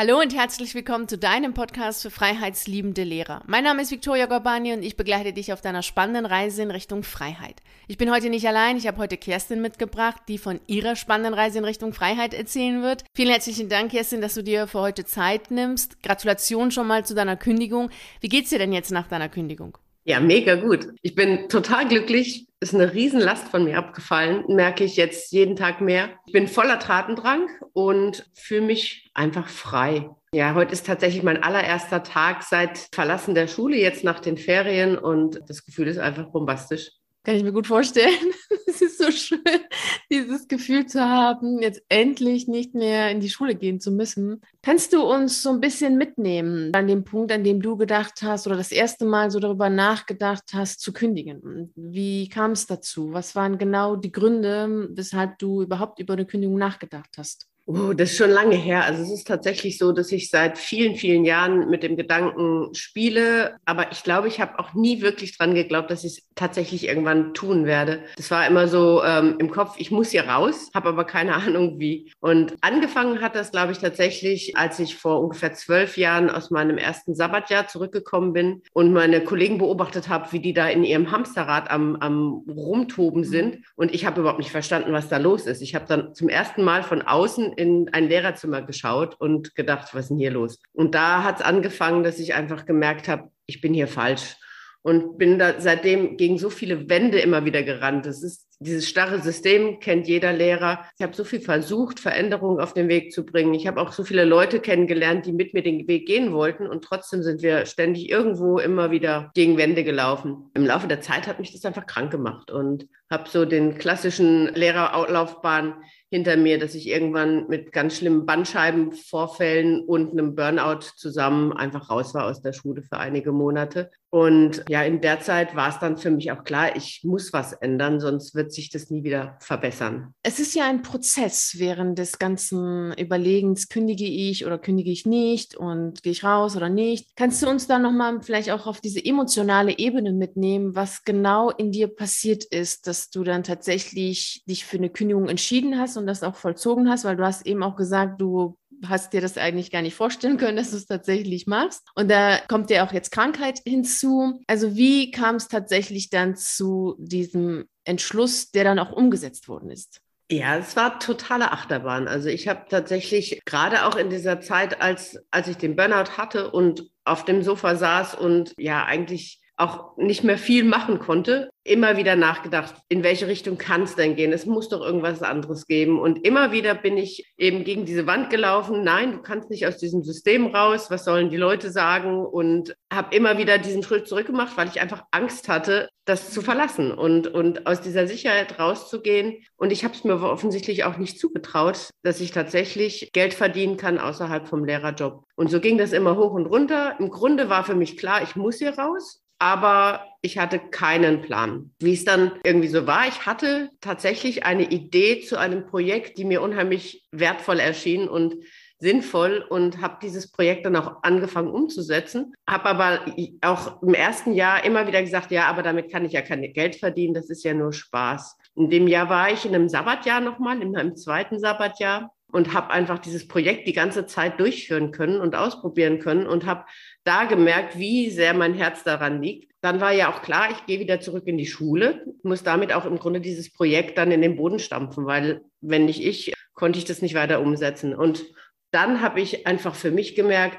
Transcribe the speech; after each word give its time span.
Hallo 0.00 0.20
und 0.20 0.32
herzlich 0.32 0.76
willkommen 0.76 1.08
zu 1.08 1.18
deinem 1.18 1.54
Podcast 1.54 2.02
für 2.02 2.10
freiheitsliebende 2.12 3.02
Lehrer. 3.02 3.42
Mein 3.48 3.64
Name 3.64 3.82
ist 3.82 3.90
Viktoria 3.90 4.26
Gorbani 4.26 4.72
und 4.72 4.84
ich 4.84 4.96
begleite 4.96 5.32
dich 5.32 5.52
auf 5.52 5.60
deiner 5.60 5.82
spannenden 5.82 6.24
Reise 6.24 6.62
in 6.62 6.70
Richtung 6.70 7.02
Freiheit. 7.02 7.56
Ich 7.88 7.98
bin 7.98 8.08
heute 8.08 8.30
nicht 8.30 8.46
allein, 8.46 8.76
ich 8.76 8.86
habe 8.86 8.98
heute 8.98 9.16
Kerstin 9.16 9.60
mitgebracht, 9.60 10.22
die 10.28 10.38
von 10.38 10.60
ihrer 10.68 10.94
spannenden 10.94 11.34
Reise 11.34 11.58
in 11.58 11.64
Richtung 11.64 11.94
Freiheit 11.94 12.32
erzählen 12.32 12.80
wird. 12.80 13.02
Vielen 13.12 13.30
herzlichen 13.30 13.68
Dank, 13.68 13.90
Kerstin, 13.90 14.20
dass 14.20 14.34
du 14.34 14.44
dir 14.44 14.68
für 14.68 14.78
heute 14.78 15.04
Zeit 15.04 15.50
nimmst. 15.50 16.00
Gratulation 16.00 16.70
schon 16.70 16.86
mal 16.86 17.04
zu 17.04 17.16
deiner 17.16 17.36
Kündigung. 17.36 17.90
Wie 18.20 18.28
geht's 18.28 18.50
dir 18.50 18.60
denn 18.60 18.72
jetzt 18.72 18.92
nach 18.92 19.08
deiner 19.08 19.28
Kündigung? 19.28 19.78
Ja, 20.04 20.20
mega 20.20 20.54
gut. 20.54 20.86
Ich 21.02 21.16
bin 21.16 21.48
total 21.48 21.88
glücklich. 21.88 22.46
Ist 22.60 22.74
eine 22.74 22.92
Riesenlast 22.92 23.48
von 23.48 23.62
mir 23.62 23.78
abgefallen, 23.78 24.44
merke 24.48 24.82
ich 24.82 24.96
jetzt 24.96 25.30
jeden 25.30 25.54
Tag 25.54 25.80
mehr. 25.80 26.10
Ich 26.26 26.32
bin 26.32 26.48
voller 26.48 26.80
Tatendrang 26.80 27.48
und 27.72 28.28
fühle 28.34 28.62
mich 28.62 29.08
einfach 29.14 29.46
frei. 29.48 30.10
Ja, 30.32 30.54
heute 30.54 30.72
ist 30.72 30.84
tatsächlich 30.84 31.22
mein 31.22 31.40
allererster 31.40 32.02
Tag 32.02 32.42
seit 32.42 32.88
Verlassen 32.92 33.36
der 33.36 33.46
Schule, 33.46 33.76
jetzt 33.76 34.02
nach 34.02 34.18
den 34.18 34.36
Ferien 34.36 34.98
und 34.98 35.40
das 35.46 35.64
Gefühl 35.64 35.86
ist 35.86 35.98
einfach 35.98 36.32
bombastisch. 36.32 36.90
Kann 37.22 37.36
ich 37.36 37.44
mir 37.44 37.52
gut 37.52 37.68
vorstellen. 37.68 38.32
Es 38.80 38.82
ist 38.82 38.98
so 38.98 39.10
schön, 39.10 39.40
dieses 40.10 40.46
Gefühl 40.46 40.86
zu 40.86 41.00
haben, 41.00 41.60
jetzt 41.60 41.82
endlich 41.88 42.46
nicht 42.46 42.74
mehr 42.74 43.10
in 43.10 43.18
die 43.18 43.28
Schule 43.28 43.56
gehen 43.56 43.80
zu 43.80 43.90
müssen. 43.90 44.40
Kannst 44.62 44.92
du 44.92 45.02
uns 45.02 45.42
so 45.42 45.50
ein 45.50 45.60
bisschen 45.60 45.96
mitnehmen 45.96 46.72
an 46.74 46.86
dem 46.86 47.02
Punkt, 47.02 47.32
an 47.32 47.42
dem 47.42 47.60
du 47.60 47.76
gedacht 47.76 48.22
hast 48.22 48.46
oder 48.46 48.56
das 48.56 48.70
erste 48.70 49.04
Mal 49.04 49.32
so 49.32 49.40
darüber 49.40 49.68
nachgedacht 49.68 50.44
hast, 50.52 50.80
zu 50.80 50.92
kündigen? 50.92 51.72
Wie 51.74 52.28
kam 52.28 52.52
es 52.52 52.66
dazu? 52.66 53.12
Was 53.12 53.34
waren 53.34 53.58
genau 53.58 53.96
die 53.96 54.12
Gründe, 54.12 54.88
weshalb 54.92 55.38
du 55.38 55.62
überhaupt 55.62 55.98
über 55.98 56.12
eine 56.12 56.26
Kündigung 56.26 56.56
nachgedacht 56.56 57.10
hast? 57.18 57.48
Oh, 57.70 57.92
das 57.92 58.12
ist 58.12 58.16
schon 58.16 58.30
lange 58.30 58.56
her. 58.56 58.84
Also 58.84 59.02
es 59.02 59.10
ist 59.10 59.26
tatsächlich 59.26 59.76
so, 59.76 59.92
dass 59.92 60.10
ich 60.10 60.30
seit 60.30 60.56
vielen, 60.56 60.94
vielen 60.96 61.26
Jahren 61.26 61.68
mit 61.68 61.82
dem 61.82 61.98
Gedanken 61.98 62.74
spiele. 62.74 63.58
Aber 63.66 63.92
ich 63.92 64.02
glaube, 64.02 64.26
ich 64.26 64.40
habe 64.40 64.58
auch 64.58 64.72
nie 64.72 65.02
wirklich 65.02 65.36
dran 65.36 65.54
geglaubt, 65.54 65.90
dass 65.90 66.02
ich 66.02 66.12
es 66.12 66.22
tatsächlich 66.34 66.88
irgendwann 66.88 67.34
tun 67.34 67.66
werde. 67.66 68.00
Das 68.16 68.30
war 68.30 68.46
immer 68.46 68.68
so 68.68 69.02
ähm, 69.04 69.36
im 69.38 69.50
Kopf, 69.50 69.74
ich 69.76 69.90
muss 69.90 70.12
hier 70.12 70.26
raus, 70.26 70.70
habe 70.72 70.88
aber 70.88 71.04
keine 71.04 71.34
Ahnung 71.34 71.78
wie. 71.78 72.10
Und 72.20 72.54
angefangen 72.62 73.20
hat 73.20 73.34
das, 73.34 73.50
glaube 73.50 73.72
ich, 73.72 73.78
tatsächlich, 73.78 74.56
als 74.56 74.78
ich 74.78 74.96
vor 74.96 75.20
ungefähr 75.20 75.52
zwölf 75.52 75.98
Jahren 75.98 76.30
aus 76.30 76.50
meinem 76.50 76.78
ersten 76.78 77.14
Sabbatjahr 77.14 77.68
zurückgekommen 77.68 78.32
bin 78.32 78.62
und 78.72 78.94
meine 78.94 79.22
Kollegen 79.24 79.58
beobachtet 79.58 80.08
habe, 80.08 80.32
wie 80.32 80.40
die 80.40 80.54
da 80.54 80.68
in 80.68 80.84
ihrem 80.84 81.10
Hamsterrad 81.10 81.70
am, 81.70 81.96
am 81.96 82.46
Rumtoben 82.48 83.24
sind. 83.24 83.58
Und 83.76 83.92
ich 83.92 84.06
habe 84.06 84.22
überhaupt 84.22 84.38
nicht 84.38 84.52
verstanden, 84.52 84.94
was 84.94 85.10
da 85.10 85.18
los 85.18 85.44
ist. 85.44 85.60
Ich 85.60 85.74
habe 85.74 85.84
dann 85.86 86.14
zum 86.14 86.30
ersten 86.30 86.64
Mal 86.64 86.82
von 86.82 87.02
außen 87.02 87.57
in 87.58 87.88
ein 87.92 88.08
Lehrerzimmer 88.08 88.62
geschaut 88.62 89.16
und 89.20 89.54
gedacht, 89.54 89.88
was 89.92 90.04
ist 90.04 90.08
denn 90.10 90.18
hier 90.18 90.30
los? 90.30 90.58
Und 90.72 90.94
da 90.94 91.24
hat 91.24 91.40
es 91.40 91.44
angefangen, 91.44 92.04
dass 92.04 92.18
ich 92.18 92.34
einfach 92.34 92.64
gemerkt 92.64 93.08
habe, 93.08 93.30
ich 93.46 93.60
bin 93.60 93.74
hier 93.74 93.88
falsch. 93.88 94.36
Und 94.82 95.18
bin 95.18 95.38
da 95.38 95.60
seitdem 95.60 96.16
gegen 96.16 96.38
so 96.38 96.50
viele 96.50 96.88
Wände 96.88 97.18
immer 97.18 97.44
wieder 97.44 97.62
gerannt. 97.64 98.06
Das 98.06 98.22
ist 98.22 98.46
dieses 98.60 98.88
starre 98.88 99.20
System, 99.20 99.80
kennt 99.80 100.08
jeder 100.08 100.32
Lehrer. 100.32 100.84
Ich 100.98 101.02
habe 101.02 101.14
so 101.14 101.24
viel 101.24 101.40
versucht, 101.40 102.00
Veränderungen 102.00 102.60
auf 102.60 102.74
den 102.74 102.88
Weg 102.88 103.12
zu 103.12 103.26
bringen. 103.26 103.54
Ich 103.54 103.66
habe 103.66 103.80
auch 103.80 103.92
so 103.92 104.02
viele 104.04 104.24
Leute 104.24 104.60
kennengelernt, 104.60 105.26
die 105.26 105.32
mit 105.32 105.52
mir 105.52 105.62
den 105.62 105.86
Weg 105.88 106.06
gehen 106.06 106.32
wollten. 106.32 106.66
Und 106.66 106.84
trotzdem 106.84 107.22
sind 107.22 107.42
wir 107.42 107.66
ständig 107.66 108.08
irgendwo 108.08 108.58
immer 108.58 108.90
wieder 108.90 109.30
gegen 109.34 109.58
Wände 109.58 109.84
gelaufen. 109.84 110.50
Im 110.54 110.64
Laufe 110.64 110.88
der 110.88 111.00
Zeit 111.00 111.26
hat 111.26 111.38
mich 111.38 111.52
das 111.52 111.64
einfach 111.64 111.86
krank 111.86 112.10
gemacht 112.10 112.50
und 112.50 112.86
habe 113.10 113.28
so 113.28 113.44
den 113.44 113.78
klassischen 113.78 114.54
Lehrerlaufbahn 114.54 115.74
hinter 116.10 116.36
mir, 116.36 116.58
dass 116.58 116.74
ich 116.74 116.88
irgendwann 116.88 117.48
mit 117.48 117.72
ganz 117.72 117.96
schlimmen 117.96 118.24
Bandscheibenvorfällen 118.24 119.80
und 119.80 120.12
einem 120.12 120.34
Burnout 120.34 120.80
zusammen 120.96 121.52
einfach 121.52 121.90
raus 121.90 122.14
war 122.14 122.24
aus 122.24 122.40
der 122.40 122.52
Schule 122.52 122.82
für 122.82 122.98
einige 122.98 123.32
Monate. 123.32 123.90
Und 124.10 124.64
ja, 124.68 124.82
in 124.82 125.00
der 125.00 125.20
Zeit 125.20 125.54
war 125.54 125.68
es 125.68 125.78
dann 125.78 125.98
für 125.98 126.10
mich 126.10 126.32
auch 126.32 126.44
klar, 126.44 126.76
ich 126.76 127.02
muss 127.04 127.32
was 127.32 127.52
ändern, 127.52 128.00
sonst 128.00 128.34
wird 128.34 128.52
sich 128.52 128.70
das 128.70 128.90
nie 128.90 129.04
wieder 129.04 129.36
verbessern. 129.40 130.14
Es 130.22 130.38
ist 130.40 130.54
ja 130.54 130.66
ein 130.66 130.82
Prozess 130.82 131.56
während 131.58 131.98
des 131.98 132.18
ganzen 132.18 132.92
Überlegens, 132.94 133.68
kündige 133.68 134.06
ich 134.06 134.46
oder 134.46 134.58
kündige 134.58 134.90
ich 134.90 135.04
nicht 135.04 135.56
und 135.56 136.02
gehe 136.02 136.12
ich 136.12 136.24
raus 136.24 136.56
oder 136.56 136.70
nicht. 136.70 137.16
Kannst 137.16 137.42
du 137.42 137.48
uns 137.48 137.66
da 137.66 137.78
nochmal 137.78 138.22
vielleicht 138.22 138.50
auch 138.50 138.66
auf 138.66 138.80
diese 138.80 139.04
emotionale 139.04 139.78
Ebene 139.78 140.12
mitnehmen, 140.12 140.74
was 140.74 141.04
genau 141.04 141.50
in 141.50 141.70
dir 141.70 141.88
passiert 141.88 142.44
ist, 142.44 142.86
dass 142.86 143.10
du 143.10 143.24
dann 143.24 143.42
tatsächlich 143.42 144.42
dich 144.46 144.64
für 144.64 144.78
eine 144.78 144.90
Kündigung 144.90 145.28
entschieden 145.28 145.78
hast 145.78 145.96
und 145.98 146.06
das 146.06 146.22
auch 146.22 146.36
vollzogen 146.36 146.88
hast, 146.88 147.04
weil 147.04 147.16
du 147.16 147.24
hast 147.24 147.46
eben 147.46 147.62
auch 147.62 147.76
gesagt, 147.76 148.20
du 148.20 148.56
hast 148.86 149.12
dir 149.12 149.20
das 149.20 149.38
eigentlich 149.38 149.70
gar 149.70 149.82
nicht 149.82 149.94
vorstellen 149.94 150.36
können, 150.36 150.56
dass 150.56 150.70
du 150.70 150.76
es 150.76 150.86
tatsächlich 150.86 151.46
machst. 151.46 151.86
Und 151.94 152.10
da 152.10 152.38
kommt 152.48 152.70
ja 152.70 152.86
auch 152.86 152.92
jetzt 152.92 153.10
Krankheit 153.10 153.60
hinzu. 153.64 154.40
Also 154.46 154.76
wie 154.76 155.10
kam 155.10 155.36
es 155.36 155.48
tatsächlich 155.48 156.10
dann 156.10 156.36
zu 156.36 156.96
diesem 156.98 157.66
Entschluss, 157.84 158.50
der 158.50 158.64
dann 158.64 158.78
auch 158.78 158.92
umgesetzt 158.92 159.48
worden 159.48 159.70
ist? 159.70 160.00
Ja, 160.30 160.58
es 160.58 160.76
war 160.76 161.00
totale 161.00 161.52
Achterbahn. 161.52 162.06
Also 162.06 162.28
ich 162.28 162.48
habe 162.48 162.66
tatsächlich 162.68 163.40
gerade 163.46 163.86
auch 163.86 163.96
in 163.96 164.10
dieser 164.10 164.40
Zeit, 164.40 164.82
als, 164.82 165.18
als 165.30 165.48
ich 165.48 165.56
den 165.56 165.74
Burnout 165.74 166.18
hatte 166.18 166.50
und 166.50 166.90
auf 167.04 167.24
dem 167.24 167.42
Sofa 167.42 167.76
saß 167.76 168.14
und 168.14 168.52
ja 168.58 168.84
eigentlich 168.84 169.40
auch 169.58 169.96
nicht 169.96 170.22
mehr 170.22 170.38
viel 170.38 170.62
machen 170.62 171.00
konnte, 171.00 171.50
immer 171.64 171.96
wieder 171.96 172.16
nachgedacht, 172.16 172.74
in 172.88 173.02
welche 173.02 173.26
Richtung 173.26 173.58
kann 173.58 173.82
es 173.82 173.96
denn 173.96 174.14
gehen? 174.14 174.32
Es 174.32 174.46
muss 174.46 174.68
doch 174.68 174.80
irgendwas 174.80 175.22
anderes 175.22 175.66
geben. 175.66 175.98
Und 175.98 176.24
immer 176.24 176.52
wieder 176.52 176.74
bin 176.74 176.96
ich 176.96 177.30
eben 177.36 177.64
gegen 177.64 177.84
diese 177.84 178.06
Wand 178.06 178.30
gelaufen. 178.30 178.84
Nein, 178.84 179.12
du 179.12 179.18
kannst 179.20 179.50
nicht 179.50 179.66
aus 179.66 179.76
diesem 179.76 180.04
System 180.04 180.46
raus. 180.46 180.90
Was 180.90 181.04
sollen 181.04 181.28
die 181.28 181.36
Leute 181.36 181.70
sagen? 181.70 182.24
Und 182.24 182.74
habe 182.92 183.14
immer 183.14 183.36
wieder 183.36 183.58
diesen 183.58 183.82
Schritt 183.82 184.06
zurückgemacht, 184.06 184.56
weil 184.56 184.68
ich 184.68 184.80
einfach 184.80 185.02
Angst 185.10 185.48
hatte, 185.48 185.88
das 186.04 186.30
zu 186.30 186.40
verlassen 186.40 186.92
und, 186.92 187.26
und 187.26 187.66
aus 187.66 187.80
dieser 187.80 188.06
Sicherheit 188.06 188.58
rauszugehen. 188.58 189.44
Und 189.56 189.72
ich 189.72 189.84
habe 189.84 189.92
es 189.92 190.04
mir 190.04 190.22
offensichtlich 190.22 190.84
auch 190.84 190.96
nicht 190.96 191.18
zugetraut, 191.18 191.90
dass 192.02 192.20
ich 192.20 192.30
tatsächlich 192.30 193.10
Geld 193.12 193.34
verdienen 193.34 193.76
kann 193.76 193.98
außerhalb 193.98 194.48
vom 194.48 194.64
Lehrerjob. 194.64 195.24
Und 195.34 195.50
so 195.50 195.60
ging 195.60 195.76
das 195.76 195.92
immer 195.92 196.16
hoch 196.16 196.32
und 196.32 196.46
runter. 196.46 196.94
Im 196.98 197.10
Grunde 197.10 197.50
war 197.50 197.64
für 197.64 197.74
mich 197.74 197.98
klar, 197.98 198.22
ich 198.22 198.36
muss 198.36 198.58
hier 198.58 198.78
raus 198.78 199.20
aber 199.38 200.04
ich 200.20 200.38
hatte 200.38 200.58
keinen 200.58 201.22
Plan. 201.22 201.70
Wie 201.78 201.94
es 201.94 202.04
dann 202.04 202.32
irgendwie 202.42 202.68
so 202.68 202.86
war, 202.86 203.06
ich 203.06 203.26
hatte 203.26 203.70
tatsächlich 203.80 204.44
eine 204.44 204.64
Idee 204.70 205.20
zu 205.20 205.38
einem 205.38 205.66
Projekt, 205.66 206.18
die 206.18 206.24
mir 206.24 206.42
unheimlich 206.42 207.06
wertvoll 207.12 207.60
erschien 207.60 208.08
und 208.08 208.36
sinnvoll 208.80 209.44
und 209.48 209.80
habe 209.80 209.98
dieses 210.02 210.30
Projekt 210.30 210.64
dann 210.64 210.76
auch 210.76 211.02
angefangen 211.02 211.50
umzusetzen. 211.50 212.32
Habe 212.48 212.66
aber 212.66 213.00
auch 213.42 213.82
im 213.82 213.94
ersten 213.94 214.34
Jahr 214.34 214.64
immer 214.64 214.86
wieder 214.86 215.02
gesagt, 215.02 215.30
ja, 215.30 215.46
aber 215.46 215.62
damit 215.62 215.90
kann 215.90 216.04
ich 216.04 216.12
ja 216.12 216.22
kein 216.22 216.42
Geld 216.52 216.76
verdienen, 216.76 217.14
das 217.14 217.28
ist 217.28 217.44
ja 217.44 217.54
nur 217.54 217.72
Spaß. 217.72 218.36
In 218.54 218.70
dem 218.70 218.86
Jahr 218.86 219.08
war 219.08 219.32
ich 219.32 219.44
in 219.44 219.54
einem 219.54 219.68
Sabbatjahr 219.68 220.20
nochmal, 220.20 220.62
in 220.62 220.72
meinem 220.72 220.96
zweiten 220.96 221.40
Sabbatjahr 221.40 222.12
und 222.30 222.52
habe 222.52 222.70
einfach 222.70 222.98
dieses 222.98 223.26
Projekt 223.26 223.66
die 223.66 223.72
ganze 223.72 224.06
Zeit 224.06 224.38
durchführen 224.38 224.90
können 224.90 225.20
und 225.20 225.34
ausprobieren 225.34 225.98
können 225.98 226.26
und 226.26 226.46
habe 226.46 226.64
da 227.04 227.24
gemerkt, 227.24 227.78
wie 227.78 228.10
sehr 228.10 228.34
mein 228.34 228.54
Herz 228.54 228.84
daran 228.84 229.22
liegt. 229.22 229.52
Dann 229.60 229.80
war 229.80 229.92
ja 229.92 230.12
auch 230.12 230.22
klar, 230.22 230.50
ich 230.50 230.66
gehe 230.66 230.78
wieder 230.78 231.00
zurück 231.00 231.26
in 231.26 231.38
die 231.38 231.46
Schule, 231.46 232.04
muss 232.22 232.42
damit 232.42 232.72
auch 232.72 232.84
im 232.84 232.98
Grunde 232.98 233.20
dieses 233.20 233.52
Projekt 233.52 233.98
dann 233.98 234.12
in 234.12 234.22
den 234.22 234.36
Boden 234.36 234.58
stampfen, 234.58 235.06
weil 235.06 235.40
wenn 235.60 235.86
nicht 235.86 236.04
ich, 236.04 236.32
konnte 236.54 236.78
ich 236.78 236.84
das 236.84 237.02
nicht 237.02 237.14
weiter 237.14 237.40
umsetzen. 237.40 237.94
Und 237.94 238.24
dann 238.70 239.00
habe 239.00 239.20
ich 239.20 239.46
einfach 239.46 239.74
für 239.74 239.90
mich 239.90 240.14
gemerkt, 240.14 240.58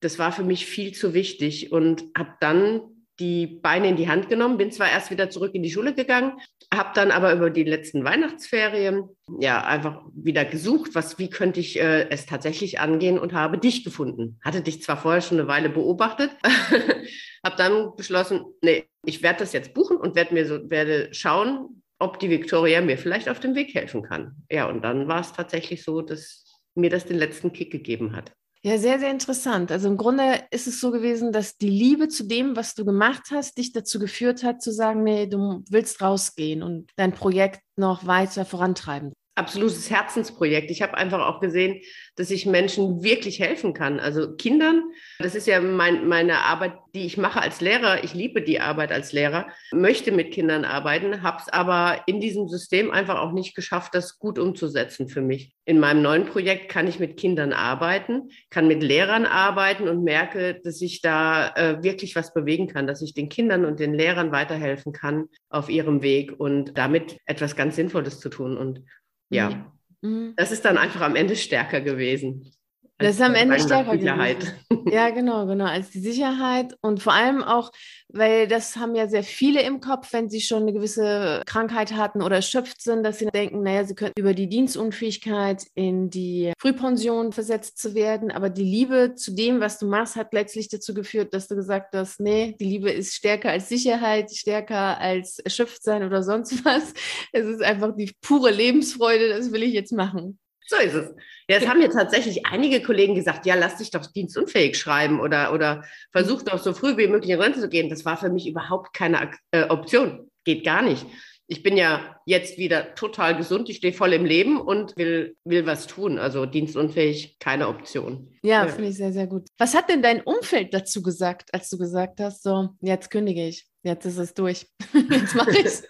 das 0.00 0.18
war 0.18 0.30
für 0.30 0.44
mich 0.44 0.66
viel 0.66 0.92
zu 0.92 1.12
wichtig 1.12 1.72
und 1.72 2.04
habe 2.16 2.34
dann 2.40 2.80
die 3.20 3.46
Beine 3.46 3.88
in 3.88 3.96
die 3.96 4.08
Hand 4.08 4.28
genommen, 4.28 4.58
bin 4.58 4.70
zwar 4.70 4.90
erst 4.90 5.10
wieder 5.10 5.30
zurück 5.30 5.54
in 5.54 5.62
die 5.62 5.70
Schule 5.70 5.94
gegangen, 5.94 6.38
habe 6.72 6.90
dann 6.94 7.10
aber 7.10 7.32
über 7.32 7.50
die 7.50 7.64
letzten 7.64 8.04
Weihnachtsferien 8.04 9.08
ja 9.40 9.64
einfach 9.64 10.02
wieder 10.14 10.44
gesucht, 10.44 10.94
was, 10.94 11.18
wie 11.18 11.30
könnte 11.30 11.60
ich 11.60 11.80
äh, 11.80 12.08
es 12.10 12.26
tatsächlich 12.26 12.78
angehen 12.80 13.18
und 13.18 13.32
habe 13.32 13.58
dich 13.58 13.84
gefunden. 13.84 14.38
Hatte 14.44 14.60
dich 14.60 14.82
zwar 14.82 14.96
vorher 14.96 15.22
schon 15.22 15.38
eine 15.38 15.48
Weile 15.48 15.70
beobachtet, 15.70 16.30
habe 17.44 17.56
dann 17.56 17.96
beschlossen, 17.96 18.44
nee, 18.62 18.84
ich 19.04 19.22
werde 19.22 19.40
das 19.40 19.52
jetzt 19.52 19.74
buchen 19.74 19.96
und 19.96 20.14
werde 20.14 20.34
mir 20.34 20.46
so, 20.46 20.70
werde 20.70 21.08
schauen, 21.12 21.82
ob 21.98 22.18
die 22.18 22.30
Victoria 22.30 22.80
mir 22.80 22.98
vielleicht 22.98 23.28
auf 23.28 23.40
dem 23.40 23.54
Weg 23.54 23.74
helfen 23.74 24.02
kann. 24.02 24.36
Ja, 24.50 24.68
und 24.68 24.82
dann 24.82 25.08
war 25.08 25.20
es 25.20 25.32
tatsächlich 25.32 25.82
so, 25.82 26.02
dass 26.02 26.44
mir 26.74 26.90
das 26.90 27.06
den 27.06 27.18
letzten 27.18 27.52
Kick 27.52 27.72
gegeben 27.72 28.14
hat. 28.14 28.32
Ja, 28.62 28.76
sehr, 28.78 28.98
sehr 28.98 29.10
interessant. 29.10 29.70
Also 29.70 29.88
im 29.88 29.96
Grunde 29.96 30.42
ist 30.50 30.66
es 30.66 30.80
so 30.80 30.90
gewesen, 30.90 31.32
dass 31.32 31.56
die 31.58 31.68
Liebe 31.70 32.08
zu 32.08 32.24
dem, 32.24 32.56
was 32.56 32.74
du 32.74 32.84
gemacht 32.84 33.28
hast, 33.30 33.56
dich 33.56 33.72
dazu 33.72 34.00
geführt 34.00 34.42
hat, 34.42 34.62
zu 34.62 34.72
sagen, 34.72 35.04
nee, 35.04 35.26
du 35.28 35.62
willst 35.70 36.00
rausgehen 36.02 36.62
und 36.64 36.90
dein 36.96 37.12
Projekt 37.12 37.60
noch 37.76 38.06
weiter 38.06 38.44
vorantreiben. 38.44 39.12
Absolutes 39.38 39.90
Herzensprojekt. 39.90 40.70
Ich 40.70 40.82
habe 40.82 40.96
einfach 40.96 41.20
auch 41.26 41.40
gesehen, 41.40 41.80
dass 42.16 42.30
ich 42.30 42.46
Menschen 42.46 43.02
wirklich 43.02 43.38
helfen 43.38 43.72
kann. 43.72 44.00
Also 44.00 44.34
Kindern, 44.34 44.82
das 45.20 45.34
ist 45.34 45.46
ja 45.46 45.60
mein, 45.60 46.08
meine 46.08 46.40
Arbeit, 46.40 46.72
die 46.94 47.06
ich 47.06 47.16
mache 47.16 47.40
als 47.40 47.60
Lehrer. 47.60 48.02
Ich 48.02 48.12
liebe 48.12 48.42
die 48.42 48.60
Arbeit 48.60 48.90
als 48.90 49.12
Lehrer, 49.12 49.46
möchte 49.72 50.10
mit 50.10 50.32
Kindern 50.32 50.64
arbeiten, 50.64 51.22
habe 51.22 51.38
es 51.40 51.48
aber 51.52 52.02
in 52.06 52.20
diesem 52.20 52.48
System 52.48 52.90
einfach 52.90 53.20
auch 53.20 53.32
nicht 53.32 53.54
geschafft, 53.54 53.94
das 53.94 54.18
gut 54.18 54.38
umzusetzen 54.38 55.08
für 55.08 55.20
mich. 55.20 55.54
In 55.64 55.78
meinem 55.78 56.02
neuen 56.02 56.26
Projekt 56.26 56.70
kann 56.70 56.88
ich 56.88 56.98
mit 56.98 57.16
Kindern 57.16 57.52
arbeiten, 57.52 58.30
kann 58.50 58.66
mit 58.66 58.82
Lehrern 58.82 59.26
arbeiten 59.26 59.86
und 59.86 60.02
merke, 60.02 60.60
dass 60.64 60.80
ich 60.80 61.02
da 61.02 61.54
äh, 61.54 61.82
wirklich 61.82 62.16
was 62.16 62.34
bewegen 62.34 62.66
kann, 62.66 62.86
dass 62.86 63.02
ich 63.02 63.14
den 63.14 63.28
Kindern 63.28 63.64
und 63.64 63.78
den 63.78 63.94
Lehrern 63.94 64.32
weiterhelfen 64.32 64.92
kann 64.92 65.28
auf 65.50 65.68
ihrem 65.68 66.02
Weg 66.02 66.40
und 66.40 66.76
damit 66.76 67.18
etwas 67.26 67.54
ganz 67.54 67.76
Sinnvolles 67.76 68.18
zu 68.18 68.28
tun. 68.28 68.56
Und 68.56 68.82
ja, 69.30 69.72
mhm. 70.00 70.34
das 70.36 70.52
ist 70.52 70.64
dann 70.64 70.78
einfach 70.78 71.00
am 71.00 71.16
Ende 71.16 71.36
stärker 71.36 71.80
gewesen. 71.80 72.52
Das 72.98 73.14
ist 73.14 73.22
am 73.22 73.36
Ende 73.36 73.60
stärker 73.60 73.92
Sicherheit. 73.92 74.40
Gewesen. 74.40 74.90
Ja, 74.90 75.10
genau, 75.10 75.46
genau, 75.46 75.66
als 75.66 75.90
die 75.90 76.00
Sicherheit 76.00 76.76
und 76.80 77.00
vor 77.00 77.12
allem 77.12 77.42
auch, 77.44 77.70
weil 78.08 78.48
das 78.48 78.76
haben 78.76 78.94
ja 78.94 79.06
sehr 79.06 79.22
viele 79.22 79.62
im 79.62 79.80
Kopf, 79.80 80.12
wenn 80.12 80.28
sie 80.28 80.40
schon 80.40 80.62
eine 80.62 80.72
gewisse 80.72 81.42
Krankheit 81.46 81.92
hatten 81.92 82.22
oder 82.22 82.36
erschöpft 82.36 82.82
sind, 82.82 83.04
dass 83.04 83.18
sie 83.18 83.26
denken, 83.26 83.62
naja, 83.62 83.84
sie 83.84 83.94
könnten 83.94 84.18
über 84.18 84.34
die 84.34 84.48
Dienstunfähigkeit 84.48 85.64
in 85.74 86.10
die 86.10 86.52
Frühpension 86.58 87.32
versetzt 87.32 87.78
zu 87.78 87.94
werden, 87.94 88.32
aber 88.32 88.50
die 88.50 88.64
Liebe 88.64 89.14
zu 89.14 89.32
dem, 89.32 89.60
was 89.60 89.78
du 89.78 89.86
machst, 89.86 90.16
hat 90.16 90.32
letztlich 90.32 90.68
dazu 90.68 90.92
geführt, 90.92 91.34
dass 91.34 91.46
du 91.46 91.54
gesagt 91.54 91.94
hast, 91.94 92.18
nee, 92.18 92.56
die 92.58 92.64
Liebe 92.64 92.90
ist 92.90 93.14
stärker 93.14 93.50
als 93.50 93.68
Sicherheit, 93.68 94.32
stärker 94.32 94.98
als 94.98 95.38
erschöpft 95.38 95.84
sein 95.84 96.02
oder 96.02 96.22
sonst 96.22 96.64
was. 96.64 96.94
Es 97.32 97.46
ist 97.46 97.62
einfach 97.62 97.94
die 97.94 98.12
pure 98.22 98.50
Lebensfreude, 98.50 99.28
das 99.28 99.52
will 99.52 99.62
ich 99.62 99.72
jetzt 99.72 99.92
machen. 99.92 100.38
So 100.68 100.76
ist 100.76 100.94
es. 100.94 101.14
Es 101.46 101.66
haben 101.66 101.78
mir 101.78 101.88
tatsächlich 101.88 102.44
einige 102.44 102.82
Kollegen 102.82 103.14
gesagt, 103.14 103.46
ja, 103.46 103.54
lass 103.54 103.78
dich 103.78 103.90
doch 103.90 104.04
dienstunfähig 104.04 104.76
schreiben 104.76 105.18
oder, 105.18 105.54
oder 105.54 105.82
versuch 106.12 106.42
doch 106.42 106.58
so 106.58 106.74
früh 106.74 106.98
wie 106.98 107.06
möglich 107.06 107.30
in 107.30 107.40
Rente 107.40 107.58
zu 107.58 107.70
gehen. 107.70 107.88
Das 107.88 108.04
war 108.04 108.18
für 108.18 108.28
mich 108.28 108.46
überhaupt 108.46 108.92
keine 108.92 109.30
äh, 109.50 109.64
Option. 109.64 110.30
Geht 110.44 110.64
gar 110.64 110.82
nicht. 110.82 111.06
Ich 111.46 111.62
bin 111.62 111.78
ja 111.78 112.20
jetzt 112.26 112.58
wieder 112.58 112.94
total 112.94 113.34
gesund, 113.34 113.70
ich 113.70 113.78
stehe 113.78 113.94
voll 113.94 114.12
im 114.12 114.26
Leben 114.26 114.60
und 114.60 114.94
will, 114.98 115.34
will 115.44 115.64
was 115.64 115.86
tun. 115.86 116.18
Also 116.18 116.44
dienstunfähig, 116.44 117.38
keine 117.38 117.68
Option. 117.68 118.36
Ja, 118.42 118.66
ja. 118.66 118.68
finde 118.68 118.90
ich 118.90 118.98
sehr, 118.98 119.14
sehr 119.14 119.26
gut. 119.26 119.48
Was 119.56 119.74
hat 119.74 119.88
denn 119.88 120.02
dein 120.02 120.20
Umfeld 120.20 120.74
dazu 120.74 121.00
gesagt, 121.00 121.54
als 121.54 121.70
du 121.70 121.78
gesagt 121.78 122.20
hast, 122.20 122.42
so, 122.42 122.68
jetzt 122.82 123.10
kündige 123.10 123.48
ich, 123.48 123.66
jetzt 123.82 124.04
ist 124.04 124.18
es 124.18 124.34
durch, 124.34 124.66
jetzt 125.10 125.34
mache 125.34 125.52
ich 125.52 125.64
es? 125.64 125.88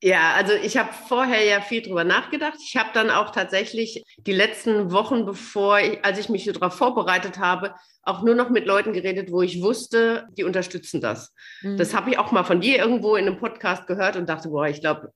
Ja, 0.00 0.34
also 0.34 0.52
ich 0.52 0.76
habe 0.76 0.90
vorher 0.92 1.44
ja 1.44 1.60
viel 1.60 1.82
drüber 1.82 2.04
nachgedacht. 2.04 2.58
Ich 2.64 2.76
habe 2.76 2.90
dann 2.94 3.10
auch 3.10 3.30
tatsächlich 3.30 4.04
die 4.18 4.32
letzten 4.32 4.92
Wochen, 4.92 5.26
bevor 5.26 5.80
ich, 5.80 6.04
als 6.04 6.18
ich 6.20 6.28
mich 6.28 6.44
darauf 6.44 6.74
vorbereitet 6.74 7.38
habe, 7.38 7.74
auch 8.04 8.22
nur 8.22 8.36
noch 8.36 8.48
mit 8.48 8.64
Leuten 8.64 8.92
geredet, 8.92 9.32
wo 9.32 9.42
ich 9.42 9.60
wusste, 9.60 10.28
die 10.36 10.44
unterstützen 10.44 11.00
das. 11.00 11.34
Mhm. 11.62 11.76
Das 11.78 11.94
habe 11.94 12.10
ich 12.10 12.18
auch 12.18 12.30
mal 12.30 12.44
von 12.44 12.60
dir 12.60 12.78
irgendwo 12.78 13.16
in 13.16 13.26
einem 13.26 13.38
Podcast 13.38 13.88
gehört 13.88 14.16
und 14.16 14.28
dachte, 14.28 14.50
boah, 14.50 14.68
ich 14.68 14.80
glaube, 14.80 15.12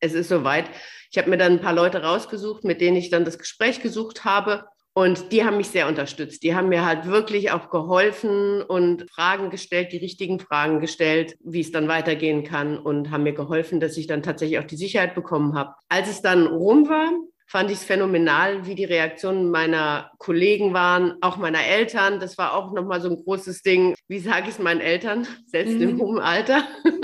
es 0.00 0.12
ist 0.12 0.28
soweit. 0.28 0.66
Ich 1.10 1.16
habe 1.16 1.30
mir 1.30 1.38
dann 1.38 1.52
ein 1.52 1.60
paar 1.60 1.72
Leute 1.72 2.02
rausgesucht, 2.02 2.62
mit 2.62 2.82
denen 2.82 2.96
ich 2.96 3.08
dann 3.08 3.24
das 3.24 3.38
Gespräch 3.38 3.80
gesucht 3.80 4.24
habe 4.24 4.64
und 4.96 5.30
die 5.30 5.44
haben 5.44 5.58
mich 5.58 5.68
sehr 5.68 5.88
unterstützt. 5.88 6.42
Die 6.42 6.54
haben 6.54 6.70
mir 6.70 6.86
halt 6.86 7.04
wirklich 7.04 7.50
auch 7.50 7.68
geholfen 7.68 8.62
und 8.62 9.04
Fragen 9.10 9.50
gestellt, 9.50 9.92
die 9.92 9.98
richtigen 9.98 10.40
Fragen 10.40 10.80
gestellt, 10.80 11.36
wie 11.44 11.60
es 11.60 11.70
dann 11.70 11.86
weitergehen 11.86 12.44
kann 12.44 12.78
und 12.78 13.10
haben 13.10 13.24
mir 13.24 13.34
geholfen, 13.34 13.78
dass 13.78 13.98
ich 13.98 14.06
dann 14.06 14.22
tatsächlich 14.22 14.58
auch 14.58 14.64
die 14.64 14.78
Sicherheit 14.78 15.14
bekommen 15.14 15.54
habe. 15.54 15.74
Als 15.90 16.08
es 16.08 16.22
dann 16.22 16.46
rum 16.46 16.88
war, 16.88 17.10
fand 17.46 17.70
ich 17.70 17.76
es 17.76 17.84
phänomenal, 17.84 18.66
wie 18.66 18.74
die 18.74 18.86
Reaktionen 18.86 19.50
meiner 19.50 20.12
Kollegen 20.16 20.72
waren, 20.72 21.16
auch 21.20 21.36
meiner 21.36 21.66
Eltern. 21.66 22.18
Das 22.18 22.38
war 22.38 22.54
auch 22.54 22.72
nochmal 22.72 23.02
so 23.02 23.10
ein 23.10 23.22
großes 23.22 23.60
Ding. 23.60 23.94
Wie 24.08 24.18
sage 24.18 24.44
ich 24.44 24.54
es 24.54 24.58
meinen 24.58 24.80
Eltern, 24.80 25.26
selbst 25.46 25.74
mhm. 25.74 25.82
im 25.82 26.00
hohen 26.00 26.20
Alter? 26.20 26.66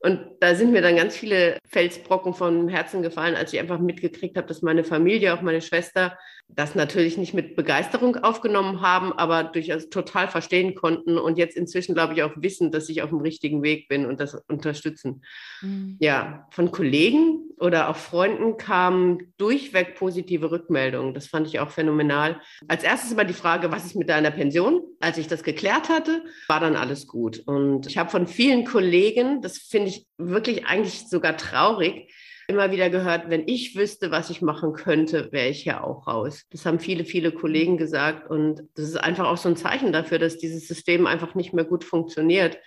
Und 0.00 0.20
da 0.40 0.54
sind 0.54 0.70
mir 0.70 0.82
dann 0.82 0.96
ganz 0.96 1.16
viele 1.16 1.58
Felsbrocken 1.66 2.34
vom 2.34 2.68
Herzen 2.68 3.02
gefallen, 3.02 3.34
als 3.34 3.54
ich 3.54 3.58
einfach 3.58 3.80
mitgekriegt 3.80 4.36
habe, 4.36 4.46
dass 4.46 4.62
meine 4.62 4.84
Familie, 4.84 5.34
auch 5.34 5.40
meine 5.40 5.62
Schwester, 5.62 6.18
das 6.48 6.74
natürlich 6.74 7.18
nicht 7.18 7.34
mit 7.34 7.56
Begeisterung 7.56 8.16
aufgenommen 8.16 8.80
haben, 8.80 9.12
aber 9.12 9.44
durchaus 9.44 9.88
total 9.88 10.28
verstehen 10.28 10.74
konnten 10.74 11.18
und 11.18 11.38
jetzt 11.38 11.56
inzwischen, 11.56 11.94
glaube 11.94 12.14
ich, 12.14 12.22
auch 12.22 12.32
wissen, 12.36 12.70
dass 12.70 12.88
ich 12.88 13.02
auf 13.02 13.10
dem 13.10 13.20
richtigen 13.20 13.62
Weg 13.62 13.88
bin 13.88 14.06
und 14.06 14.20
das 14.20 14.34
unterstützen. 14.48 15.22
Mhm. 15.60 15.96
Ja, 15.98 16.46
von 16.50 16.70
Kollegen 16.70 17.50
oder 17.58 17.90
auch 17.90 17.96
Freunden 17.96 18.56
kamen 18.56 19.32
durchweg 19.38 19.96
positive 19.96 20.50
Rückmeldungen. 20.50 21.14
Das 21.14 21.26
fand 21.26 21.48
ich 21.48 21.58
auch 21.58 21.70
phänomenal. 21.70 22.40
Als 22.68 22.84
erstes 22.84 23.12
immer 23.12 23.24
die 23.24 23.34
Frage, 23.34 23.72
was 23.72 23.84
ist 23.84 23.96
mit 23.96 24.08
deiner 24.08 24.30
Pension? 24.30 24.82
Als 25.00 25.18
ich 25.18 25.26
das 25.26 25.42
geklärt 25.42 25.88
hatte, 25.88 26.22
war 26.48 26.60
dann 26.60 26.76
alles 26.76 27.08
gut. 27.08 27.42
Und 27.46 27.86
ich 27.86 27.98
habe 27.98 28.10
von 28.10 28.26
vielen 28.26 28.64
Kollegen, 28.64 29.42
das 29.42 29.58
finde 29.58 29.88
ich 29.88 30.06
wirklich 30.16 30.66
eigentlich 30.66 31.08
sogar 31.08 31.36
traurig, 31.36 32.12
immer 32.48 32.70
wieder 32.70 32.90
gehört, 32.90 33.28
wenn 33.28 33.46
ich 33.46 33.76
wüsste, 33.76 34.10
was 34.10 34.30
ich 34.30 34.42
machen 34.42 34.72
könnte, 34.72 35.30
wäre 35.32 35.48
ich 35.48 35.64
ja 35.64 35.82
auch 35.82 36.06
raus. 36.06 36.44
Das 36.50 36.64
haben 36.64 36.78
viele, 36.78 37.04
viele 37.04 37.32
Kollegen 37.32 37.76
gesagt. 37.76 38.30
Und 38.30 38.62
das 38.74 38.86
ist 38.86 38.96
einfach 38.96 39.26
auch 39.26 39.36
so 39.36 39.48
ein 39.48 39.56
Zeichen 39.56 39.92
dafür, 39.92 40.18
dass 40.18 40.38
dieses 40.38 40.68
System 40.68 41.06
einfach 41.06 41.34
nicht 41.34 41.52
mehr 41.52 41.64
gut 41.64 41.84
funktioniert. 41.84 42.58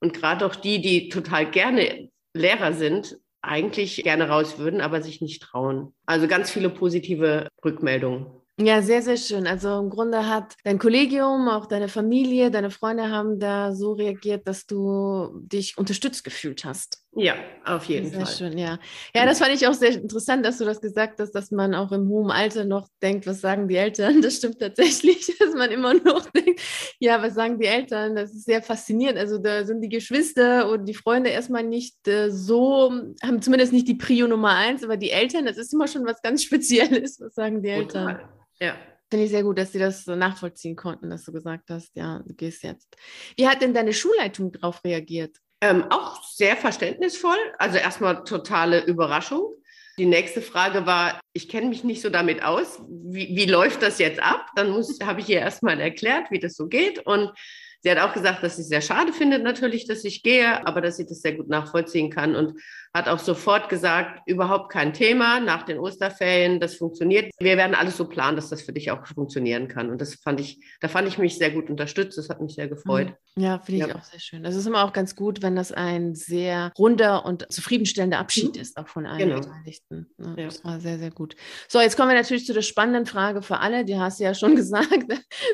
Und 0.00 0.14
gerade 0.14 0.46
auch 0.46 0.54
die, 0.54 0.80
die 0.80 1.08
total 1.08 1.50
gerne 1.50 2.10
Lehrer 2.32 2.72
sind, 2.72 3.16
eigentlich 3.42 4.02
gerne 4.02 4.28
raus 4.28 4.58
würden, 4.58 4.80
aber 4.80 5.02
sich 5.02 5.20
nicht 5.20 5.42
trauen. 5.42 5.94
Also 6.06 6.28
ganz 6.28 6.50
viele 6.50 6.70
positive 6.70 7.48
Rückmeldungen. 7.64 8.26
Ja, 8.58 8.82
sehr, 8.82 9.02
sehr 9.02 9.16
schön. 9.16 9.48
Also 9.48 9.80
im 9.80 9.90
Grunde 9.90 10.28
hat 10.28 10.54
dein 10.62 10.78
Kollegium, 10.78 11.48
auch 11.48 11.66
deine 11.66 11.88
Familie, 11.88 12.52
deine 12.52 12.70
Freunde 12.70 13.10
haben 13.10 13.40
da 13.40 13.74
so 13.74 13.92
reagiert, 13.94 14.46
dass 14.46 14.66
du 14.66 15.30
dich 15.40 15.76
unterstützt 15.76 16.22
gefühlt 16.22 16.64
hast. 16.64 17.03
Ja, 17.16 17.36
auf 17.64 17.84
jeden 17.84 18.10
sehr 18.10 18.26
Fall. 18.26 18.34
Schön, 18.34 18.58
ja. 18.58 18.78
Ja, 19.14 19.24
das 19.24 19.38
fand 19.38 19.52
ich 19.52 19.66
auch 19.66 19.74
sehr 19.74 19.92
interessant, 19.92 20.44
dass 20.44 20.58
du 20.58 20.64
das 20.64 20.80
gesagt 20.80 21.20
hast, 21.20 21.32
dass 21.32 21.50
man 21.50 21.74
auch 21.74 21.92
im 21.92 22.08
hohen 22.08 22.30
Alter 22.30 22.64
noch 22.64 22.88
denkt, 23.02 23.26
was 23.26 23.40
sagen 23.40 23.68
die 23.68 23.76
Eltern? 23.76 24.20
Das 24.24 24.36
stimmt 24.36 24.58
tatsächlich, 24.58 25.26
dass 25.38 25.54
man 25.54 25.70
immer 25.70 25.94
noch 25.94 26.28
denkt, 26.30 26.60
ja, 26.98 27.22
was 27.22 27.34
sagen 27.34 27.58
die 27.58 27.66
Eltern? 27.66 28.16
Das 28.16 28.32
ist 28.32 28.44
sehr 28.44 28.62
faszinierend. 28.62 29.18
Also 29.18 29.38
da 29.38 29.64
sind 29.64 29.80
die 29.80 29.88
Geschwister 29.88 30.68
und 30.70 30.86
die 30.86 30.94
Freunde 30.94 31.30
erstmal 31.30 31.62
nicht 31.62 32.08
äh, 32.08 32.30
so, 32.30 32.90
haben 33.22 33.42
zumindest 33.42 33.72
nicht 33.72 33.86
die 33.86 33.94
Prio 33.94 34.26
Nummer 34.26 34.56
eins, 34.56 34.82
aber 34.82 34.96
die 34.96 35.10
Eltern, 35.10 35.46
das 35.46 35.58
ist 35.58 35.72
immer 35.72 35.88
schon 35.88 36.06
was 36.06 36.20
ganz 36.22 36.42
Spezielles. 36.44 37.20
Was 37.20 37.34
sagen 37.34 37.62
die 37.62 37.70
Eltern? 37.70 38.16
Total. 38.16 38.28
Ja. 38.60 38.76
Finde 39.10 39.26
ich 39.26 39.30
sehr 39.30 39.44
gut, 39.44 39.58
dass 39.58 39.70
sie 39.70 39.78
das 39.78 40.04
so 40.04 40.16
nachvollziehen 40.16 40.74
konnten, 40.74 41.10
dass 41.10 41.24
du 41.24 41.32
gesagt 41.32 41.70
hast, 41.70 41.94
ja, 41.94 42.20
du 42.26 42.34
gehst 42.34 42.64
jetzt. 42.64 42.96
Wie 43.36 43.46
hat 43.46 43.62
denn 43.62 43.74
deine 43.74 43.92
Schulleitung 43.92 44.50
darauf 44.50 44.82
reagiert? 44.82 45.36
Ähm, 45.60 45.84
auch 45.90 46.22
sehr 46.24 46.56
verständnisvoll. 46.56 47.36
Also 47.58 47.78
erstmal 47.78 48.24
totale 48.24 48.84
Überraschung. 48.84 49.54
Die 49.96 50.06
nächste 50.06 50.42
Frage 50.42 50.86
war, 50.86 51.20
ich 51.32 51.48
kenne 51.48 51.68
mich 51.68 51.84
nicht 51.84 52.02
so 52.02 52.10
damit 52.10 52.42
aus. 52.42 52.80
Wie, 52.88 53.36
wie 53.36 53.46
läuft 53.46 53.82
das 53.82 53.98
jetzt 53.98 54.20
ab? 54.20 54.46
Dann 54.56 54.74
habe 55.04 55.20
ich 55.20 55.28
ihr 55.28 55.40
erstmal 55.40 55.80
erklärt, 55.80 56.30
wie 56.30 56.40
das 56.40 56.54
so 56.54 56.66
geht. 56.66 57.06
Und 57.06 57.32
Sie 57.84 57.90
hat 57.90 57.98
auch 57.98 58.14
gesagt, 58.14 58.42
dass 58.42 58.56
sie 58.56 58.62
es 58.62 58.68
sehr 58.68 58.80
schade 58.80 59.12
findet 59.12 59.42
natürlich, 59.42 59.86
dass 59.86 60.04
ich 60.04 60.22
gehe, 60.22 60.66
aber 60.66 60.80
dass 60.80 60.96
sie 60.96 61.04
das 61.04 61.20
sehr 61.20 61.34
gut 61.34 61.50
nachvollziehen 61.50 62.08
kann 62.08 62.34
und 62.34 62.58
hat 62.94 63.08
auch 63.08 63.18
sofort 63.18 63.68
gesagt, 63.68 64.22
überhaupt 64.26 64.70
kein 64.70 64.92
Thema 64.92 65.40
nach 65.40 65.64
den 65.64 65.78
Osterferien, 65.78 66.60
das 66.60 66.76
funktioniert. 66.76 67.32
Wir 67.40 67.56
werden 67.56 67.74
alles 67.74 67.96
so 67.96 68.08
planen, 68.08 68.36
dass 68.36 68.50
das 68.50 68.62
für 68.62 68.72
dich 68.72 68.92
auch 68.92 69.04
funktionieren 69.04 69.66
kann. 69.66 69.90
Und 69.90 70.00
das 70.00 70.14
fand 70.14 70.38
ich, 70.38 70.64
da 70.80 70.86
fand 70.86 71.08
ich 71.08 71.18
mich 71.18 71.36
sehr 71.36 71.50
gut 71.50 71.68
unterstützt. 71.68 72.16
Das 72.16 72.28
hat 72.28 72.40
mich 72.40 72.54
sehr 72.54 72.68
gefreut. 72.68 73.08
Mhm. 73.08 73.42
Ja, 73.42 73.58
finde 73.58 73.82
ich 73.82 73.88
ja. 73.88 73.96
auch 73.96 74.04
sehr 74.04 74.20
schön. 74.20 74.44
Das 74.44 74.54
ist 74.54 74.64
immer 74.66 74.84
auch 74.84 74.92
ganz 74.92 75.16
gut, 75.16 75.42
wenn 75.42 75.56
das 75.56 75.72
ein 75.72 76.14
sehr 76.14 76.72
runder 76.78 77.24
und 77.24 77.50
zufriedenstellender 77.52 78.18
Abschied 78.20 78.54
mhm. 78.54 78.62
ist, 78.62 78.76
auch 78.76 78.86
von 78.86 79.06
allen 79.06 79.18
genau. 79.18 79.40
Beteiligten. 79.40 80.06
Ja, 80.18 80.34
ja. 80.36 80.44
Das 80.44 80.64
war 80.64 80.78
sehr, 80.78 80.98
sehr 80.98 81.10
gut. 81.10 81.34
So, 81.68 81.80
jetzt 81.80 81.96
kommen 81.96 82.10
wir 82.10 82.16
natürlich 82.16 82.46
zu 82.46 82.54
der 82.54 82.62
spannenden 82.62 83.06
Frage 83.06 83.42
für 83.42 83.58
alle. 83.58 83.84
Die 83.84 83.98
hast 83.98 84.20
du 84.20 84.24
ja 84.24 84.34
schon 84.34 84.54
gesagt, 84.56 85.04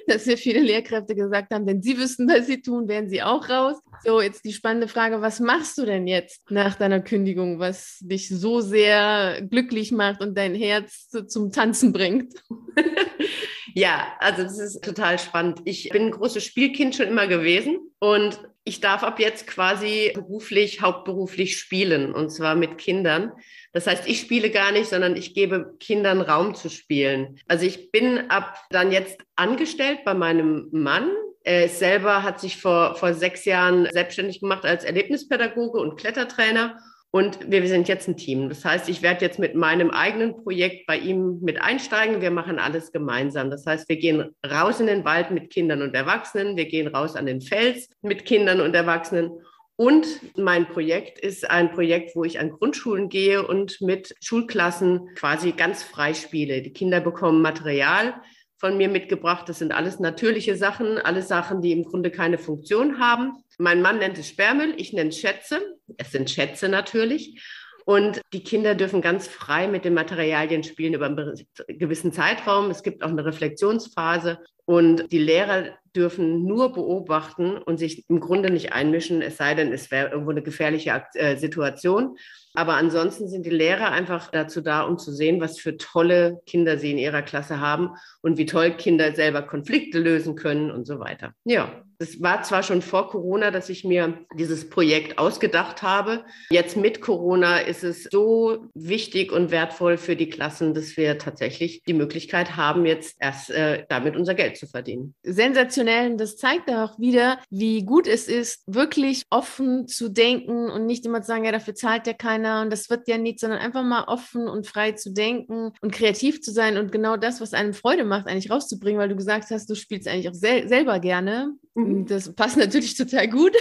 dass 0.07 0.27
wir 0.27 0.37
viele 0.37 0.61
Lehrkräfte 0.61 1.15
gesagt 1.15 1.55
haben, 1.55 1.67
wenn 1.67 1.81
sie 1.81 1.97
wüssten, 1.97 2.29
was 2.29 2.47
sie 2.47 2.61
tun, 2.61 2.87
wären 2.87 3.09
sie 3.09 3.23
auch 3.23 3.49
raus. 3.49 3.81
So, 4.05 4.21
jetzt 4.21 4.45
die 4.45 4.53
spannende 4.53 4.89
Frage, 4.89 5.21
was 5.21 5.41
machst 5.41 5.77
du 5.77 5.85
denn 5.85 6.07
jetzt 6.07 6.51
nach 6.51 6.75
deiner 6.77 7.01
Kündigung, 7.01 7.59
was 7.59 7.99
dich 8.01 8.29
so 8.29 8.61
sehr 8.61 9.43
glücklich 9.43 9.93
macht 9.93 10.23
und 10.23 10.37
dein 10.37 10.55
Herz 10.55 11.11
zum 11.29 11.53
Tanzen 11.53 11.93
bringt? 11.93 12.33
ja, 13.75 14.13
also 14.19 14.43
das 14.43 14.59
ist 14.59 14.83
total 14.83 15.19
spannend. 15.19 15.61
Ich 15.65 15.91
bin 15.91 16.07
ein 16.07 16.11
großes 16.13 16.43
Spielkind 16.43 16.95
schon 16.95 17.09
immer 17.09 17.27
gewesen 17.27 17.79
und 17.99 18.41
ich 18.65 18.81
darf 18.81 19.03
ab 19.03 19.21
jetzt 19.21 19.47
quasi 19.47 20.13
beruflich, 20.15 20.81
hauptberuflich 20.81 21.59
spielen 21.59 22.15
und 22.15 22.31
zwar 22.31 22.55
mit 22.55 22.79
Kindern. 22.79 23.33
Das 23.73 23.87
heißt, 23.87 24.09
ich 24.09 24.21
spiele 24.21 24.51
gar 24.51 24.73
nicht, 24.73 24.89
sondern 24.89 25.17
ich 25.17 25.35
gebe 25.35 25.77
Kindern 25.79 26.21
Raum 26.23 26.55
zu 26.55 26.71
spielen. 26.71 27.39
Also 27.49 27.67
ich 27.67 27.91
bin 27.91 28.31
ab 28.31 28.57
dann 28.71 28.93
jetzt 28.93 29.21
angestellt 29.37 30.01
bei 30.05 30.15
meinem 30.15 30.69
Mann 30.73 31.11
er 31.43 31.69
selber 31.69 32.23
hat 32.23 32.41
sich 32.41 32.57
vor, 32.57 32.95
vor 32.97 33.15
sechs 33.15 33.45
Jahren 33.45 33.89
selbstständig 33.93 34.41
gemacht 34.41 34.65
als 34.65 34.85
Erlebnispädagoge 34.85 35.79
und 35.79 35.97
Klettertrainer 35.97 36.79
Und 37.13 37.51
wir 37.51 37.67
sind 37.67 37.89
jetzt 37.89 38.07
ein 38.09 38.17
Team. 38.17 38.49
Das 38.49 38.65
heißt, 38.65 38.89
ich 38.89 39.03
werde 39.03 39.25
jetzt 39.25 39.41
mit 39.41 39.57
meinem 39.57 39.91
eigenen 39.91 40.37
Projekt 40.45 40.87
bei 40.87 40.97
ihm 40.97 41.41
mit 41.41 41.61
einsteigen. 41.61 42.21
Wir 42.21 42.31
machen 42.31 42.61
alles 42.61 42.93
gemeinsam. 42.93 43.51
Das 43.51 43.67
heißt, 43.67 43.89
wir 43.89 43.97
gehen 43.97 44.31
raus 44.49 44.79
in 44.79 44.87
den 44.87 45.05
Wald 45.05 45.33
mit 45.33 45.51
Kindern 45.51 45.83
und 45.83 45.95
Erwachsenen. 45.95 46.57
Wir 46.57 46.67
gehen 46.67 46.87
raus 46.87 47.17
an 47.17 47.27
den 47.27 47.41
Fels 47.41 47.89
mit 48.01 48.25
Kindern 48.27 48.61
und 48.61 48.77
Erwachsenen. 48.77 49.33
Und 49.75 50.07
mein 50.37 50.69
Projekt 50.69 51.19
ist 51.19 51.51
ein 51.51 51.73
Projekt, 51.73 52.15
wo 52.15 52.23
ich 52.23 52.39
an 52.39 52.51
Grundschulen 52.51 53.09
gehe 53.09 53.45
und 53.45 53.81
mit 53.81 54.15
Schulklassen 54.21 55.09
quasi 55.17 55.53
ganz 55.53 55.83
frei 55.83 56.15
spiele. 56.15 56.63
Die 56.63 56.73
Kinder 56.73 57.01
bekommen 57.01 57.43
Material 57.43 58.15
von 58.61 58.77
mir 58.77 58.91
mitgebracht. 58.91 59.49
Das 59.49 59.59
sind 59.59 59.73
alles 59.73 59.99
natürliche 60.01 60.55
Sachen, 60.55 60.99
alles 60.99 61.29
Sachen, 61.29 61.63
die 61.63 61.73
im 61.73 61.85
Grunde 61.85 62.11
keine 62.11 62.37
Funktion 62.37 63.01
haben. 63.01 63.43
Mein 63.59 63.81
Mann 63.81 63.99
nennt 63.99 64.19
es 64.19 64.29
Sperrmüll, 64.29 64.75
ich 64.77 64.93
nenne 64.93 65.09
es 65.09 65.19
Schätze. 65.19 65.61
Es 65.97 66.13
sind 66.13 66.31
Schätze 66.31 66.69
natürlich. 66.69 67.43
Und 67.87 68.21
die 68.35 68.45
Kinder 68.45 68.75
dürfen 68.75 69.01
ganz 69.01 69.27
frei 69.27 69.67
mit 69.67 69.87
den 69.87 69.95
Materialien 69.95 70.63
spielen 70.63 70.93
über 70.93 71.07
einen 71.07 71.35
gewissen 71.67 72.13
Zeitraum. 72.13 72.71
Es 72.71 72.83
gibt 72.83 73.03
auch 73.03 73.09
eine 73.09 73.25
Reflexionsphase. 73.25 74.39
Und 74.71 75.11
die 75.11 75.19
Lehrer 75.19 75.65
dürfen 75.97 76.45
nur 76.45 76.73
beobachten 76.73 77.59
und 77.59 77.79
sich 77.79 78.09
im 78.09 78.21
Grunde 78.21 78.53
nicht 78.53 78.73
einmischen, 78.73 79.21
es 79.21 79.37
sei 79.37 79.57
denn, 79.57 79.73
es 79.73 79.91
wäre 79.91 80.11
irgendwo 80.11 80.31
eine 80.31 80.43
gefährliche 80.43 81.03
äh, 81.15 81.37
Situation. 81.37 82.17
Aber 82.55 82.75
ansonsten 82.75 83.29
sind 83.29 83.47
die 83.47 83.51
Lehrer 83.51 83.91
einfach 83.91 84.31
dazu 84.31 84.61
da, 84.61 84.83
um 84.83 84.99
zu 84.99 85.13
sehen, 85.13 85.41
was 85.41 85.59
für 85.59 85.77
tolle 85.77 86.41
Kinder 86.47 86.79
sie 86.79 86.91
in 86.91 86.99
ihrer 86.99 87.23
Klasse 87.23 87.61
haben 87.61 87.91
und 88.23 88.39
wie 88.39 88.47
toll 88.47 88.73
Kinder 88.73 89.13
selber 89.15 89.43
Konflikte 89.43 89.99
lösen 89.99 90.35
können 90.35 90.71
und 90.71 90.85
so 90.87 90.99
weiter. 90.99 91.33
Ja, 91.45 91.83
es 91.99 92.21
war 92.23 92.43
zwar 92.43 92.63
schon 92.63 92.83
vor 92.83 93.09
Corona, 93.09 93.51
dass 93.51 93.69
ich 93.69 93.85
mir 93.85 94.25
dieses 94.37 94.69
Projekt 94.69 95.19
ausgedacht 95.19 95.83
habe. 95.83 96.25
Jetzt 96.51 96.77
mit 96.77 97.03
Corona 97.03 97.59
ist 97.59 97.85
es 97.85 98.05
so 98.05 98.67
wichtig 98.75 99.31
und 99.33 99.51
wertvoll 99.51 99.97
für 99.97 100.17
die 100.17 100.31
Klassen, 100.31 100.75
dass 100.75 100.97
wir 100.97 101.19
tatsächlich 101.19 101.83
die 101.85 101.93
Möglichkeit 101.93 102.57
haben, 102.57 102.87
jetzt 102.87 103.17
erst 103.21 103.51
äh, 103.51 103.85
damit 103.89 104.17
unser 104.17 104.35
Geld 104.35 104.57
zu 104.61 104.67
verdienen. 104.67 105.15
Sensationell. 105.25 106.13
Und 106.13 106.19
das 106.19 106.37
zeigt 106.37 106.71
auch 106.71 106.99
wieder, 106.99 107.39
wie 107.51 107.85
gut 107.85 108.07
es 108.07 108.29
ist, 108.29 108.63
wirklich 108.67 109.25
offen 109.31 109.89
zu 109.89 110.09
denken 110.09 110.71
und 110.71 110.87
nicht 110.87 111.05
immer 111.05 111.23
zu 111.23 111.29
sagen, 111.29 111.45
ja, 111.45 111.53
dafür 111.53 111.75
zahlt 111.75 112.07
ja 112.07 112.13
keiner 112.13 112.63
und 112.63 112.71
das 112.71 112.89
wird 112.91 113.09
ja 113.09 113.19
nicht, 113.19 113.41
sondern 113.41 113.59
einfach 113.59 113.83
mal 113.83 114.05
offen 114.05 114.49
und 114.49 114.67
frei 114.67 114.93
zu 114.93 115.13
denken 115.13 115.73
und 115.81 115.93
kreativ 115.93 116.41
zu 116.43 116.53
sein 116.53 116.79
und 116.79 116.93
genau 116.93 117.17
das, 117.17 117.41
was 117.41 117.55
einem 117.55 117.75
Freude 117.75 118.05
macht, 118.05 118.27
eigentlich 118.27 118.51
rauszubringen, 118.51 119.01
weil 119.01 119.09
du 119.09 119.17
gesagt 119.17 119.51
hast, 119.51 119.69
du 119.69 119.75
spielst 119.75 120.07
eigentlich 120.07 120.29
auch 120.29 120.35
sel 120.35 120.69
selber 120.69 121.01
gerne. 121.01 121.55
Mhm. 121.75 122.07
Das 122.07 122.33
passt 122.35 122.57
natürlich 122.57 122.95
total 122.97 123.29
gut, 123.29 123.57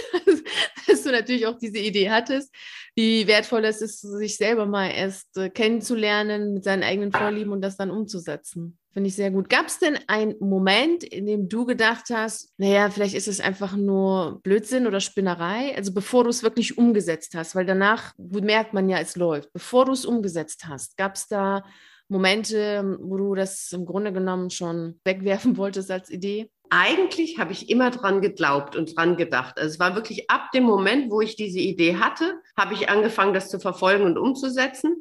dass 0.86 1.02
du 1.02 1.10
natürlich 1.10 1.46
auch 1.46 1.58
diese 1.58 1.78
Idee 1.78 2.10
hattest, 2.10 2.54
wie 2.94 3.26
wertvoll 3.26 3.64
es 3.64 3.80
ist, 3.80 4.00
sich 4.00 4.36
selber 4.36 4.66
mal 4.66 4.88
erst 4.88 5.36
äh, 5.36 5.48
kennenzulernen 5.48 6.52
mit 6.54 6.64
seinen 6.64 6.82
eigenen 6.82 7.12
Vorlieben 7.12 7.52
und 7.52 7.62
das 7.62 7.76
dann 7.76 7.90
umzusetzen. 7.90 8.78
Finde 8.92 9.08
ich 9.08 9.14
sehr 9.14 9.30
gut. 9.30 9.48
Gab 9.48 9.66
es 9.66 9.78
denn 9.78 9.98
einen 10.08 10.34
Moment, 10.40 11.04
in 11.04 11.24
dem 11.24 11.48
du 11.48 11.64
gedacht 11.64 12.06
hast, 12.12 12.52
naja, 12.58 12.90
vielleicht 12.90 13.14
ist 13.14 13.28
es 13.28 13.40
einfach 13.40 13.76
nur 13.76 14.40
Blödsinn 14.42 14.88
oder 14.88 14.98
Spinnerei? 14.98 15.76
Also 15.76 15.94
bevor 15.94 16.24
du 16.24 16.30
es 16.30 16.42
wirklich 16.42 16.76
umgesetzt 16.76 17.34
hast, 17.36 17.54
weil 17.54 17.64
danach 17.64 18.14
merkt 18.18 18.74
man 18.74 18.88
ja, 18.88 18.98
es 18.98 19.14
läuft. 19.14 19.52
Bevor 19.52 19.84
du 19.84 19.92
es 19.92 20.04
umgesetzt 20.04 20.64
hast, 20.66 20.96
gab 20.96 21.14
es 21.14 21.28
da 21.28 21.62
Momente, 22.08 22.98
wo 23.00 23.16
du 23.16 23.36
das 23.36 23.70
im 23.70 23.86
Grunde 23.86 24.12
genommen 24.12 24.50
schon 24.50 24.98
wegwerfen 25.04 25.56
wolltest 25.56 25.90
als 25.92 26.10
Idee? 26.10 26.50
Eigentlich 26.70 27.38
habe 27.38 27.52
ich 27.52 27.70
immer 27.70 27.90
dran 27.90 28.20
geglaubt 28.20 28.76
und 28.76 28.96
dran 28.96 29.16
gedacht. 29.16 29.58
Also 29.58 29.74
es 29.74 29.80
war 29.80 29.94
wirklich 29.94 30.30
ab 30.30 30.50
dem 30.52 30.64
Moment, 30.64 31.10
wo 31.10 31.20
ich 31.20 31.36
diese 31.36 31.58
Idee 31.58 31.96
hatte, 31.96 32.40
habe 32.56 32.74
ich 32.74 32.88
angefangen, 32.88 33.34
das 33.34 33.50
zu 33.50 33.58
verfolgen 33.60 34.04
und 34.04 34.18
umzusetzen. 34.18 34.96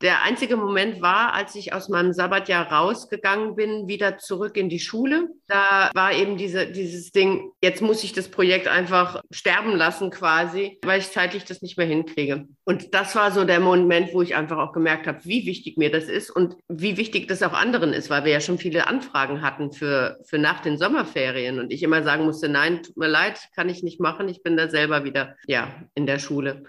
Der 0.00 0.22
einzige 0.22 0.56
Moment 0.56 1.02
war, 1.02 1.34
als 1.34 1.56
ich 1.56 1.72
aus 1.72 1.88
meinem 1.88 2.12
Sabbatjahr 2.12 2.70
rausgegangen 2.70 3.56
bin, 3.56 3.88
wieder 3.88 4.18
zurück 4.18 4.56
in 4.56 4.68
die 4.68 4.78
Schule. 4.78 5.28
Da 5.48 5.90
war 5.92 6.12
eben 6.12 6.36
diese, 6.36 6.70
dieses 6.70 7.10
Ding, 7.10 7.50
jetzt 7.60 7.82
muss 7.82 8.04
ich 8.04 8.12
das 8.12 8.28
Projekt 8.28 8.68
einfach 8.68 9.20
sterben 9.32 9.74
lassen 9.74 10.10
quasi, 10.10 10.78
weil 10.84 11.00
ich 11.00 11.10
zeitlich 11.10 11.44
das 11.44 11.62
nicht 11.62 11.76
mehr 11.76 11.86
hinkriege. 11.86 12.46
Und 12.64 12.94
das 12.94 13.16
war 13.16 13.32
so 13.32 13.44
der 13.44 13.58
Moment, 13.58 14.14
wo 14.14 14.22
ich 14.22 14.36
einfach 14.36 14.58
auch 14.58 14.72
gemerkt 14.72 15.08
habe, 15.08 15.24
wie 15.24 15.46
wichtig 15.46 15.76
mir 15.76 15.90
das 15.90 16.04
ist 16.04 16.30
und 16.30 16.56
wie 16.68 16.96
wichtig 16.96 17.26
das 17.26 17.42
auch 17.42 17.52
anderen 17.52 17.92
ist, 17.92 18.08
weil 18.08 18.24
wir 18.24 18.32
ja 18.32 18.40
schon 18.40 18.58
viele 18.58 18.86
Anfragen 18.86 19.42
hatten 19.42 19.72
für, 19.72 20.20
für 20.24 20.38
nach 20.38 20.60
den 20.60 20.78
Sommerferien 20.78 21.58
und 21.58 21.72
ich 21.72 21.82
immer 21.82 22.04
sagen 22.04 22.24
musste, 22.24 22.48
nein, 22.48 22.84
tut 22.84 22.96
mir 22.96 23.08
leid, 23.08 23.40
kann 23.56 23.68
ich 23.68 23.82
nicht 23.82 23.98
machen, 23.98 24.28
ich 24.28 24.44
bin 24.44 24.56
da 24.56 24.68
selber 24.68 25.02
wieder, 25.02 25.34
ja, 25.48 25.74
in 25.94 26.06
der 26.06 26.20
Schule. 26.20 26.62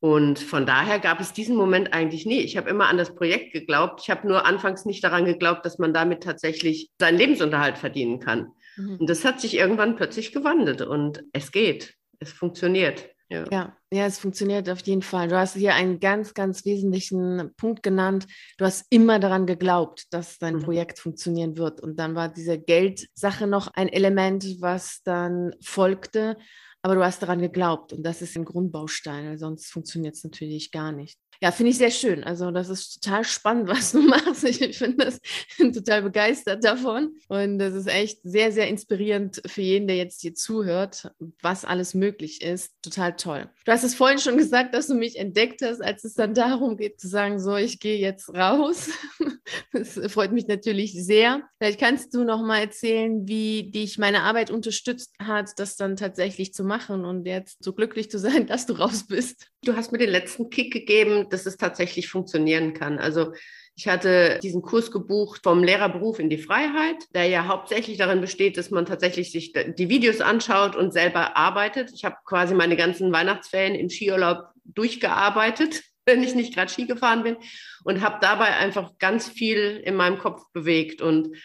Und 0.00 0.38
von 0.38 0.64
daher 0.64 0.98
gab 0.98 1.20
es 1.20 1.34
diesen 1.34 1.56
Moment 1.56 1.92
eigentlich 1.92 2.24
nie. 2.24 2.40
Ich 2.40 2.56
habe 2.56 2.70
immer 2.70 2.88
an 2.88 2.96
das 2.96 3.14
Projekt 3.14 3.52
geglaubt. 3.52 4.00
Ich 4.02 4.10
habe 4.10 4.26
nur 4.26 4.46
anfangs 4.46 4.86
nicht 4.86 5.04
daran 5.04 5.26
geglaubt, 5.26 5.64
dass 5.66 5.78
man 5.78 5.92
damit 5.92 6.22
tatsächlich 6.22 6.90
seinen 6.98 7.18
Lebensunterhalt 7.18 7.76
verdienen 7.76 8.18
kann. 8.18 8.52
Mhm. 8.76 8.96
Und 8.96 9.10
das 9.10 9.26
hat 9.26 9.40
sich 9.40 9.56
irgendwann 9.56 9.96
plötzlich 9.96 10.32
gewandelt 10.32 10.80
und 10.80 11.22
es 11.34 11.52
geht. 11.52 11.94
Es 12.18 12.32
funktioniert. 12.32 13.10
Ja. 13.28 13.44
ja. 13.50 13.76
ja, 13.92 14.06
es 14.06 14.18
funktioniert 14.18 14.68
auf 14.68 14.80
jeden 14.80 15.02
Fall. 15.02 15.28
Du 15.28 15.38
hast 15.38 15.54
hier 15.54 15.74
einen 15.74 16.00
ganz, 16.00 16.34
ganz 16.34 16.64
wesentlichen 16.64 17.52
Punkt 17.56 17.82
genannt. 17.82 18.26
Du 18.58 18.64
hast 18.64 18.86
immer 18.90 19.20
daran 19.20 19.46
geglaubt, 19.46 20.06
dass 20.10 20.38
dein 20.38 20.56
mhm. 20.56 20.62
Projekt 20.62 20.98
funktionieren 20.98 21.56
wird. 21.56 21.80
Und 21.80 21.96
dann 21.96 22.14
war 22.14 22.28
diese 22.28 22.58
Geldsache 22.58 23.46
noch 23.46 23.68
ein 23.68 23.88
Element, 23.88 24.46
was 24.60 25.02
dann 25.04 25.54
folgte 25.62 26.38
aber 26.82 26.94
du 26.94 27.04
hast 27.04 27.22
daran 27.22 27.40
geglaubt 27.40 27.92
und 27.92 28.02
das 28.04 28.22
ist 28.22 28.36
ein 28.36 28.44
Grundbaustein, 28.44 29.38
sonst 29.38 29.70
funktioniert 29.70 30.14
es 30.16 30.24
natürlich 30.24 30.70
gar 30.72 30.92
nicht. 30.92 31.18
Ja, 31.42 31.52
finde 31.52 31.70
ich 31.70 31.78
sehr 31.78 31.90
schön. 31.90 32.22
Also 32.22 32.50
das 32.50 32.68
ist 32.68 33.02
total 33.02 33.24
spannend, 33.24 33.68
was 33.68 33.92
du 33.92 34.02
machst. 34.02 34.44
Ich 34.44 34.76
finde 34.76 35.06
das 35.06 35.20
total 35.74 36.02
begeistert 36.02 36.64
davon 36.64 37.16
und 37.28 37.58
das 37.58 37.74
ist 37.74 37.88
echt 37.88 38.20
sehr, 38.22 38.52
sehr 38.52 38.68
inspirierend 38.68 39.40
für 39.46 39.62
jeden, 39.62 39.88
der 39.88 39.96
jetzt 39.96 40.20
hier 40.20 40.34
zuhört, 40.34 41.10
was 41.40 41.64
alles 41.64 41.94
möglich 41.94 42.42
ist. 42.42 42.74
Total 42.82 43.16
toll. 43.16 43.48
Du 43.64 43.72
hast 43.72 43.84
es 43.84 43.94
vorhin 43.94 44.18
schon 44.18 44.36
gesagt, 44.36 44.74
dass 44.74 44.88
du 44.88 44.94
mich 44.94 45.16
entdeckt 45.16 45.62
hast, 45.62 45.80
als 45.80 46.04
es 46.04 46.14
dann 46.14 46.34
darum 46.34 46.76
geht 46.76 47.00
zu 47.00 47.08
sagen, 47.08 47.40
so, 47.40 47.56
ich 47.56 47.80
gehe 47.80 47.98
jetzt 47.98 48.28
raus. 48.34 48.90
Das 49.72 49.98
freut 50.12 50.30
mich 50.32 50.46
natürlich 50.46 50.92
sehr. 50.92 51.42
Vielleicht 51.58 51.80
kannst 51.80 52.14
du 52.14 52.22
noch 52.22 52.40
mal 52.42 52.58
erzählen, 52.58 53.26
wie 53.26 53.70
dich 53.70 53.98
meine 53.98 54.22
Arbeit 54.22 54.50
unterstützt 54.50 55.14
hat, 55.20 55.50
das 55.58 55.76
dann 55.76 55.96
tatsächlich 55.96 56.54
zu 56.54 56.62
machen 56.62 57.04
und 57.04 57.26
jetzt 57.26 57.62
so 57.62 57.72
glücklich 57.72 58.10
zu 58.10 58.18
sein, 58.18 58.46
dass 58.46 58.66
du 58.66 58.74
raus 58.74 59.06
bist. 59.08 59.48
Du 59.64 59.76
hast 59.76 59.92
mir 59.92 59.98
den 59.98 60.10
letzten 60.10 60.50
Kick 60.50 60.72
gegeben, 60.72 61.28
dass 61.32 61.46
es 61.46 61.56
tatsächlich 61.56 62.08
funktionieren 62.08 62.74
kann. 62.74 62.98
Also 62.98 63.32
ich 63.76 63.88
hatte 63.88 64.38
diesen 64.42 64.62
Kurs 64.62 64.90
gebucht 64.90 65.40
vom 65.42 65.64
Lehrerberuf 65.64 66.18
in 66.18 66.28
die 66.28 66.38
Freiheit, 66.38 66.96
der 67.14 67.26
ja 67.26 67.46
hauptsächlich 67.46 67.96
darin 67.96 68.20
besteht, 68.20 68.58
dass 68.58 68.70
man 68.70 68.84
tatsächlich 68.84 69.32
sich 69.32 69.52
die 69.54 69.88
Videos 69.88 70.20
anschaut 70.20 70.76
und 70.76 70.92
selber 70.92 71.36
arbeitet. 71.36 71.90
Ich 71.94 72.04
habe 72.04 72.16
quasi 72.26 72.54
meine 72.54 72.76
ganzen 72.76 73.10
Weihnachtsferien 73.10 73.74
im 73.74 73.88
Skiurlaub 73.88 74.48
durchgearbeitet, 74.64 75.82
wenn 76.04 76.22
ich 76.22 76.34
nicht 76.34 76.54
gerade 76.54 76.70
Ski 76.70 76.86
gefahren 76.86 77.22
bin 77.22 77.36
und 77.84 78.02
habe 78.02 78.18
dabei 78.20 78.56
einfach 78.56 78.98
ganz 78.98 79.28
viel 79.28 79.80
in 79.84 79.94
meinem 79.94 80.18
Kopf 80.18 80.42
bewegt 80.52 81.00
und 81.00 81.36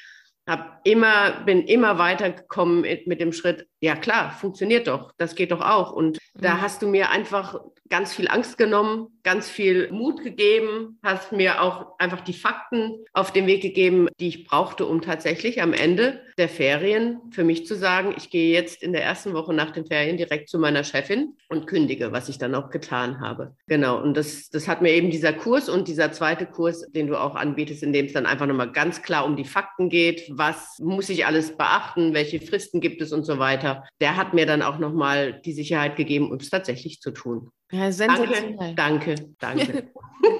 hab 0.47 0.81
immer, 0.83 1.43
bin 1.45 1.63
immer 1.63 1.97
weitergekommen 1.97 2.81
mit, 2.81 3.19
dem 3.19 3.33
Schritt, 3.33 3.67
ja 3.79 3.95
klar, 3.95 4.31
funktioniert 4.31 4.87
doch, 4.87 5.11
das 5.17 5.35
geht 5.35 5.51
doch 5.51 5.61
auch. 5.61 5.91
Und 5.91 6.17
da 6.35 6.55
mhm. 6.55 6.61
hast 6.61 6.81
du 6.81 6.87
mir 6.87 7.09
einfach 7.09 7.59
ganz 7.89 8.13
viel 8.13 8.27
Angst 8.27 8.57
genommen, 8.57 9.07
ganz 9.23 9.49
viel 9.49 9.91
Mut 9.91 10.23
gegeben, 10.23 10.99
hast 11.03 11.31
mir 11.31 11.61
auch 11.61 11.99
einfach 11.99 12.21
die 12.21 12.33
Fakten 12.33 13.05
auf 13.13 13.31
den 13.31 13.47
Weg 13.47 13.61
gegeben, 13.61 14.07
die 14.19 14.27
ich 14.27 14.45
brauchte, 14.45 14.85
um 14.85 15.01
tatsächlich 15.01 15.61
am 15.61 15.73
Ende 15.73 16.21
der 16.37 16.49
Ferien 16.49 17.21
für 17.31 17.43
mich 17.43 17.65
zu 17.65 17.75
sagen, 17.75 18.13
ich 18.17 18.29
gehe 18.29 18.53
jetzt 18.53 18.81
in 18.81 18.91
der 18.91 19.03
ersten 19.03 19.33
Woche 19.33 19.53
nach 19.53 19.71
den 19.71 19.85
Ferien 19.85 20.17
direkt 20.17 20.49
zu 20.49 20.59
meiner 20.59 20.83
Chefin 20.83 21.35
und 21.47 21.67
kündige, 21.67 22.11
was 22.11 22.27
ich 22.27 22.37
dann 22.37 22.55
auch 22.55 22.69
getan 22.71 23.21
habe. 23.21 23.55
Genau. 23.67 24.01
Und 24.01 24.17
das, 24.17 24.49
das 24.49 24.67
hat 24.67 24.81
mir 24.81 24.91
eben 24.91 25.11
dieser 25.11 25.33
Kurs 25.33 25.69
und 25.69 25.87
dieser 25.87 26.11
zweite 26.11 26.45
Kurs, 26.45 26.91
den 26.91 27.07
du 27.07 27.19
auch 27.19 27.35
anbietest, 27.35 27.83
in 27.83 27.93
dem 27.93 28.07
es 28.07 28.13
dann 28.13 28.25
einfach 28.25 28.47
nochmal 28.47 28.71
ganz 28.71 29.01
klar 29.01 29.25
um 29.25 29.35
die 29.35 29.45
Fakten 29.45 29.89
geht, 29.89 30.34
was 30.37 30.77
muss 30.79 31.09
ich 31.09 31.25
alles 31.25 31.55
beachten, 31.57 32.13
welche 32.13 32.41
Fristen 32.41 32.81
gibt 32.81 33.01
es 33.01 33.11
und 33.11 33.23
so 33.23 33.39
weiter. 33.39 33.83
Der 34.01 34.15
hat 34.15 34.33
mir 34.33 34.45
dann 34.45 34.61
auch 34.61 34.79
nochmal 34.79 35.41
die 35.41 35.53
Sicherheit 35.53 35.95
gegeben, 35.95 36.31
um 36.31 36.37
es 36.37 36.49
tatsächlich 36.49 37.01
zu 37.01 37.11
tun. 37.11 37.51
Ja, 37.71 37.91
sensationell. 37.91 38.75
Danke, 38.75 39.15
danke, 39.39 39.65
danke. 39.65 39.91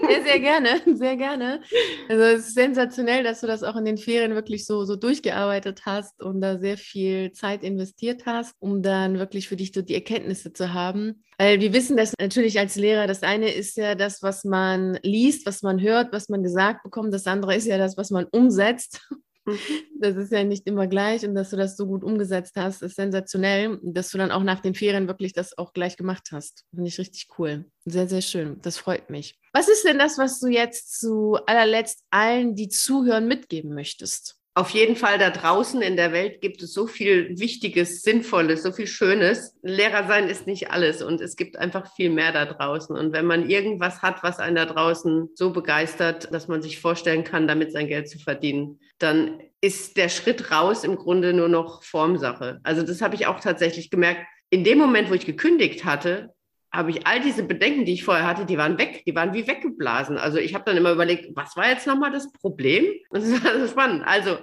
sehr, 0.07 0.23
sehr 0.23 0.39
gerne, 0.39 0.69
sehr 0.93 1.17
gerne. 1.17 1.61
Also 2.07 2.23
es 2.23 2.47
ist 2.47 2.53
sensationell, 2.53 3.23
dass 3.23 3.41
du 3.41 3.47
das 3.47 3.63
auch 3.63 3.75
in 3.75 3.85
den 3.85 3.97
Ferien 3.97 4.35
wirklich 4.35 4.65
so, 4.65 4.85
so 4.85 4.95
durchgearbeitet 4.95 5.81
hast 5.85 6.21
und 6.21 6.39
da 6.41 6.59
sehr 6.59 6.77
viel 6.77 7.31
Zeit 7.31 7.63
investiert 7.63 8.25
hast, 8.25 8.53
um 8.59 8.83
dann 8.83 9.17
wirklich 9.17 9.47
für 9.47 9.55
dich 9.55 9.71
so 9.73 9.81
die 9.81 9.95
Erkenntnisse 9.95 10.53
zu 10.53 10.73
haben. 10.73 11.23
Weil 11.37 11.59
wir 11.59 11.73
wissen 11.73 11.97
das 11.97 12.13
natürlich 12.19 12.59
als 12.59 12.75
Lehrer. 12.75 13.07
Das 13.07 13.23
eine 13.23 13.51
ist 13.51 13.75
ja 13.75 13.95
das, 13.95 14.21
was 14.21 14.45
man 14.45 14.99
liest, 15.01 15.45
was 15.45 15.63
man 15.63 15.81
hört, 15.81 16.13
was 16.13 16.29
man 16.29 16.43
gesagt 16.43 16.83
bekommt. 16.83 17.13
Das 17.13 17.27
andere 17.27 17.55
ist 17.55 17.65
ja 17.65 17.77
das, 17.77 17.97
was 17.97 18.11
man 18.11 18.25
umsetzt. 18.25 19.01
Mhm. 19.45 19.57
Das 19.97 20.17
ist 20.17 20.31
ja 20.31 20.43
nicht 20.43 20.67
immer 20.67 20.87
gleich 20.87 21.25
und 21.25 21.35
dass 21.35 21.51
du 21.51 21.55
das 21.55 21.77
so 21.77 21.87
gut 21.87 22.03
umgesetzt 22.03 22.55
hast, 22.57 22.81
ist 22.81 22.97
sensationell. 22.97 23.79
Dass 23.81 24.09
du 24.11 24.17
dann 24.17 24.29
auch 24.31 24.43
nach 24.43 24.59
den 24.59 24.75
Ferien 24.75 25.07
wirklich 25.07 25.31
das 25.31 25.57
auch 25.57 25.71
gleich 25.71 25.95
gemacht 25.95 26.29
hast. 26.31 26.65
Finde 26.71 26.89
ich 26.89 26.99
richtig 26.99 27.27
cool. 27.39 27.65
Sehr, 27.85 28.07
sehr 28.07 28.21
schön. 28.21 28.59
Das 28.61 28.77
freut 28.77 29.09
mich. 29.09 29.39
Was 29.53 29.69
ist 29.69 29.85
denn 29.85 29.97
das, 29.97 30.17
was 30.17 30.39
du 30.41 30.47
jetzt 30.47 30.99
zu 30.99 31.37
allerletzt 31.45 32.03
allen, 32.09 32.55
die 32.55 32.67
zuhören, 32.67 33.27
mitgeben 33.27 33.73
möchtest? 33.73 34.37
Auf 34.57 34.69
jeden 34.69 34.95
Fall 34.95 35.17
da 35.17 35.31
draußen 35.31 35.81
in 35.81 35.97
der 35.97 36.13
Welt 36.13 36.39
gibt 36.39 36.63
es 36.63 36.71
so 36.71 36.87
viel 36.87 37.37
Wichtiges, 37.37 38.03
Sinnvolles, 38.03 38.63
so 38.63 38.71
viel 38.71 38.87
Schönes. 38.87 39.53
Lehrer 39.61 40.07
sein 40.07 40.29
ist 40.29 40.47
nicht 40.47 40.71
alles 40.71 41.01
und 41.01 41.19
es 41.19 41.35
gibt 41.35 41.57
einfach 41.57 41.93
viel 41.93 42.09
mehr 42.09 42.31
da 42.31 42.45
draußen. 42.45 42.95
Und 42.95 43.11
wenn 43.11 43.25
man 43.25 43.49
irgendwas 43.49 44.01
hat, 44.01 44.23
was 44.23 44.39
einen 44.39 44.55
da 44.55 44.65
draußen 44.65 45.29
so 45.35 45.51
begeistert, 45.51 46.33
dass 46.33 46.47
man 46.47 46.61
sich 46.61 46.79
vorstellen 46.79 47.25
kann, 47.25 47.49
damit 47.49 47.73
sein 47.73 47.87
Geld 47.87 48.09
zu 48.09 48.17
verdienen, 48.17 48.79
dann 48.97 49.41
ist 49.59 49.97
der 49.97 50.07
Schritt 50.07 50.51
raus 50.51 50.85
im 50.85 50.95
Grunde 50.95 51.33
nur 51.33 51.49
noch 51.49 51.83
Formsache. 51.83 52.61
Also 52.63 52.81
das 52.81 53.01
habe 53.01 53.15
ich 53.15 53.27
auch 53.27 53.41
tatsächlich 53.41 53.89
gemerkt. 53.89 54.21
In 54.51 54.63
dem 54.63 54.77
Moment, 54.77 55.09
wo 55.09 55.15
ich 55.15 55.25
gekündigt 55.25 55.83
hatte, 55.83 56.33
habe 56.75 56.91
ich 56.91 57.07
all 57.07 57.21
diese 57.21 57.43
Bedenken, 57.43 57.85
die 57.85 57.93
ich 57.93 58.03
vorher 58.03 58.27
hatte, 58.27 58.45
die 58.45 58.57
waren 58.57 58.77
weg, 58.77 59.03
die 59.05 59.15
waren 59.15 59.33
wie 59.33 59.47
weggeblasen. 59.47 60.17
Also 60.17 60.37
ich 60.37 60.53
habe 60.53 60.65
dann 60.65 60.77
immer 60.77 60.91
überlegt, 60.91 61.35
was 61.35 61.55
war 61.55 61.69
jetzt 61.69 61.87
nochmal 61.87 62.11
das 62.11 62.31
Problem? 62.31 62.85
Und 63.09 63.21
das 63.31 63.43
war 63.43 63.67
spannend. 63.67 64.03
Also 64.05 64.37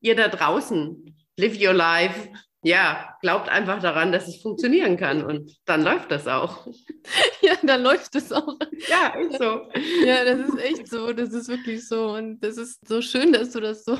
ihr 0.00 0.14
da 0.14 0.28
draußen, 0.28 1.16
live 1.36 1.60
your 1.60 1.72
life. 1.72 2.28
Ja, 2.62 3.14
glaubt 3.20 3.48
einfach 3.48 3.80
daran, 3.80 4.10
dass 4.10 4.26
es 4.26 4.42
funktionieren 4.42 4.96
kann 4.96 5.24
und 5.24 5.56
dann 5.64 5.82
läuft 5.82 6.10
das 6.10 6.26
auch. 6.26 6.66
Ja, 7.40 7.54
dann 7.62 7.82
läuft 7.82 8.14
es 8.16 8.32
auch. 8.32 8.58
Ja, 8.88 9.14
ist 9.18 9.38
so. 9.38 9.62
Ja, 10.04 10.24
das 10.24 10.40
ist 10.40 10.58
echt 10.58 10.88
so. 10.88 11.12
Das 11.12 11.32
ist 11.32 11.48
wirklich 11.48 11.88
so. 11.88 12.10
Und 12.10 12.40
das 12.40 12.58
ist 12.58 12.86
so 12.86 13.00
schön, 13.00 13.32
dass 13.32 13.52
du 13.52 13.60
das 13.60 13.84
so, 13.84 13.96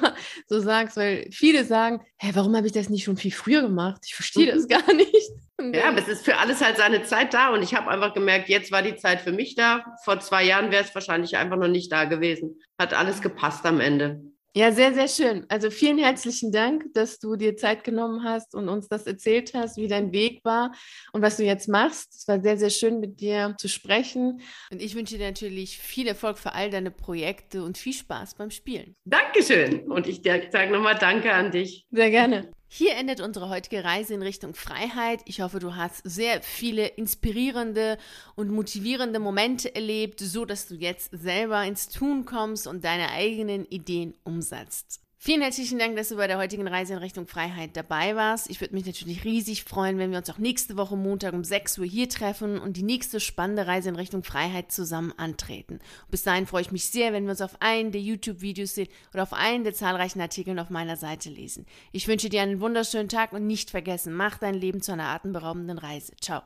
so 0.47 0.59
sagst, 0.61 0.97
weil 0.99 1.29
viele 1.31 1.65
sagen, 1.65 2.03
hä, 2.19 2.33
warum 2.35 2.55
habe 2.57 2.67
ich 2.67 2.73
das 2.73 2.91
nicht 2.91 3.05
schon 3.05 3.17
viel 3.17 3.31
früher 3.31 3.63
gemacht? 3.63 4.03
Ich 4.05 4.15
verstehe 4.15 4.53
das 4.53 4.69
gar 4.69 4.93
nicht. 4.93 5.31
Ja, 5.73 5.89
aber 5.89 5.99
es 5.99 6.09
ist 6.09 6.25
für 6.25 6.37
alles 6.37 6.61
halt 6.63 6.77
seine 6.77 7.05
Zeit 7.05 7.33
da 7.33 7.49
und 7.55 7.63
ich 7.63 7.75
habe 7.75 7.89
einfach 7.89 8.13
gemerkt, 8.13 8.49
jetzt 8.49 8.71
war 8.71 8.83
die 8.83 8.97
Zeit 8.97 9.21
für 9.21 9.33
mich 9.33 9.55
da. 9.55 9.85
Vor 10.05 10.21
zwei 10.21 10.45
Jahren 10.45 10.71
wäre 10.71 10.85
es 10.85 10.95
wahrscheinlich 10.95 11.37
einfach 11.37 11.57
noch 11.57 11.69
nicht 11.69 11.91
da 11.91 12.05
gewesen. 12.05 12.61
Hat 12.79 12.93
alles 12.93 13.23
gepasst 13.23 13.65
am 13.65 13.81
Ende. 13.81 14.21
Ja, 14.55 14.73
sehr, 14.73 14.95
sehr 14.95 15.09
schön. 15.09 15.45
Also 15.49 15.71
vielen 15.71 15.99
herzlichen 15.99 16.51
Dank, 16.51 16.87
dass 16.95 17.19
du 17.19 17.37
dir 17.37 17.57
Zeit 17.57 17.85
genommen 17.85 18.25
hast 18.25 18.55
und 18.55 18.69
uns 18.69 18.89
das 18.89 19.07
erzählt 19.07 19.53
hast, 19.55 19.77
wie 19.77 19.89
dein 19.89 20.11
Weg 20.13 20.41
war 20.45 20.73
und 21.13 21.23
was 21.23 21.37
du 21.37 21.45
jetzt 21.45 21.69
machst. 21.69 22.15
Es 22.15 22.27
war 22.27 22.41
sehr, 22.41 22.57
sehr 22.57 22.71
schön, 22.71 22.99
mit 22.99 23.21
dir 23.21 23.55
zu 23.59 23.69
sprechen. 23.69 24.41
Und 24.73 24.83
ich 24.83 24.95
wünsche 24.95 25.19
dir 25.19 25.27
natürlich 25.27 25.79
viel 25.79 26.09
Erfolg 26.09 26.39
für 26.39 26.55
all 26.55 26.71
deine 26.71 26.91
Projekte 26.91 27.63
und 27.63 27.79
viel 27.79 27.93
Spaß 27.93 28.35
beim 28.35 28.51
Spielen. 28.51 28.97
Dankeschön. 29.05 29.81
Und 29.91 30.07
ich 30.07 30.23
sage 30.23 30.71
nochmal 30.73 30.97
Danke 30.99 31.33
an 31.33 31.51
dich. 31.51 31.87
Sehr 31.91 32.11
gerne. 32.11 32.51
Hier 32.71 32.97
endet 32.97 33.21
unsere 33.21 33.49
heutige 33.49 33.83
Reise 33.83 34.13
in 34.13 34.21
Richtung 34.21 34.55
Freiheit. 34.55 35.23
Ich 35.25 35.41
hoffe, 35.41 35.59
du 35.59 35.75
hast 35.75 36.03
sehr 36.05 36.43
viele 36.43 36.87
inspirierende 36.87 37.97
und 38.37 38.51
motivierende 38.51 39.19
Momente 39.19 39.75
erlebt, 39.75 40.21
so 40.21 40.45
dass 40.45 40.69
du 40.69 40.75
jetzt 40.75 41.11
selber 41.13 41.65
ins 41.65 41.89
Tun 41.89 42.27
kommst 42.27 42.67
und 42.67 42.85
deine 42.85 43.09
eigenen 43.09 43.65
Ideen 43.65 44.15
umsetzt. 44.23 45.01
Vielen 45.21 45.43
herzlichen 45.43 45.81
Dank, 45.81 45.97
dass 45.97 46.11
du 46.11 46.17
bei 46.17 46.29
der 46.29 46.39
heutigen 46.39 46.69
Reise 46.69 46.93
in 46.93 47.01
Richtung 47.01 47.27
Freiheit 47.27 47.71
dabei 47.77 48.15
warst. 48.15 48.49
Ich 48.49 48.61
würde 48.61 48.73
mich 48.73 48.87
natürlich 48.87 49.25
riesig 49.25 49.65
freuen, 49.65 49.99
wenn 49.99 50.13
wir 50.13 50.19
uns 50.19 50.31
auch 50.31 50.39
nächste 50.39 50.77
Woche 50.77 50.97
Montag 50.97 51.35
um 51.35 51.43
6 51.43 51.77
Uhr 51.79 51.87
hier 51.87 52.09
treffen 52.09 52.57
und 52.57 52.77
die 52.77 52.85
nächste 52.85 53.19
spannende 53.19 53.67
Reise 53.67 53.89
in 53.89 53.97
Richtung 53.97 54.23
Freiheit 54.23 54.71
zusammen 54.71 55.13
antreten. 55.17 55.81
Bis 56.09 56.23
dahin 56.23 56.47
freue 56.47 56.63
ich 56.63 56.71
mich 56.71 56.89
sehr, 56.89 57.13
wenn 57.13 57.25
wir 57.25 57.33
uns 57.33 57.41
auf 57.41 57.61
einen 57.61 57.91
der 57.91 58.01
YouTube-Videos 58.01 58.77
sehen 58.77 58.89
oder 59.13 59.25
auf 59.25 59.33
einen 59.33 59.65
der 59.65 59.75
zahlreichen 59.75 60.21
Artikel 60.21 60.57
auf 60.57 60.71
meiner 60.71 60.97
Seite 60.97 61.31
lesen. 61.31 61.67
Ich 61.91 62.07
wünsche 62.07 62.29
dir 62.29 62.43
einen 62.43 62.61
wunderschönen 62.61 63.09
Tag 63.09 63.33
und 63.33 63.45
nicht 63.45 63.71
vergessen, 63.71 64.15
mach 64.15 64.39
dein 64.39 64.55
Leben 64.55 64.83
zu 64.83 64.93
einer 64.93 65.09
atemberaubenden 65.09 65.79
Reise. 65.79 66.13
Ciao. 66.21 66.37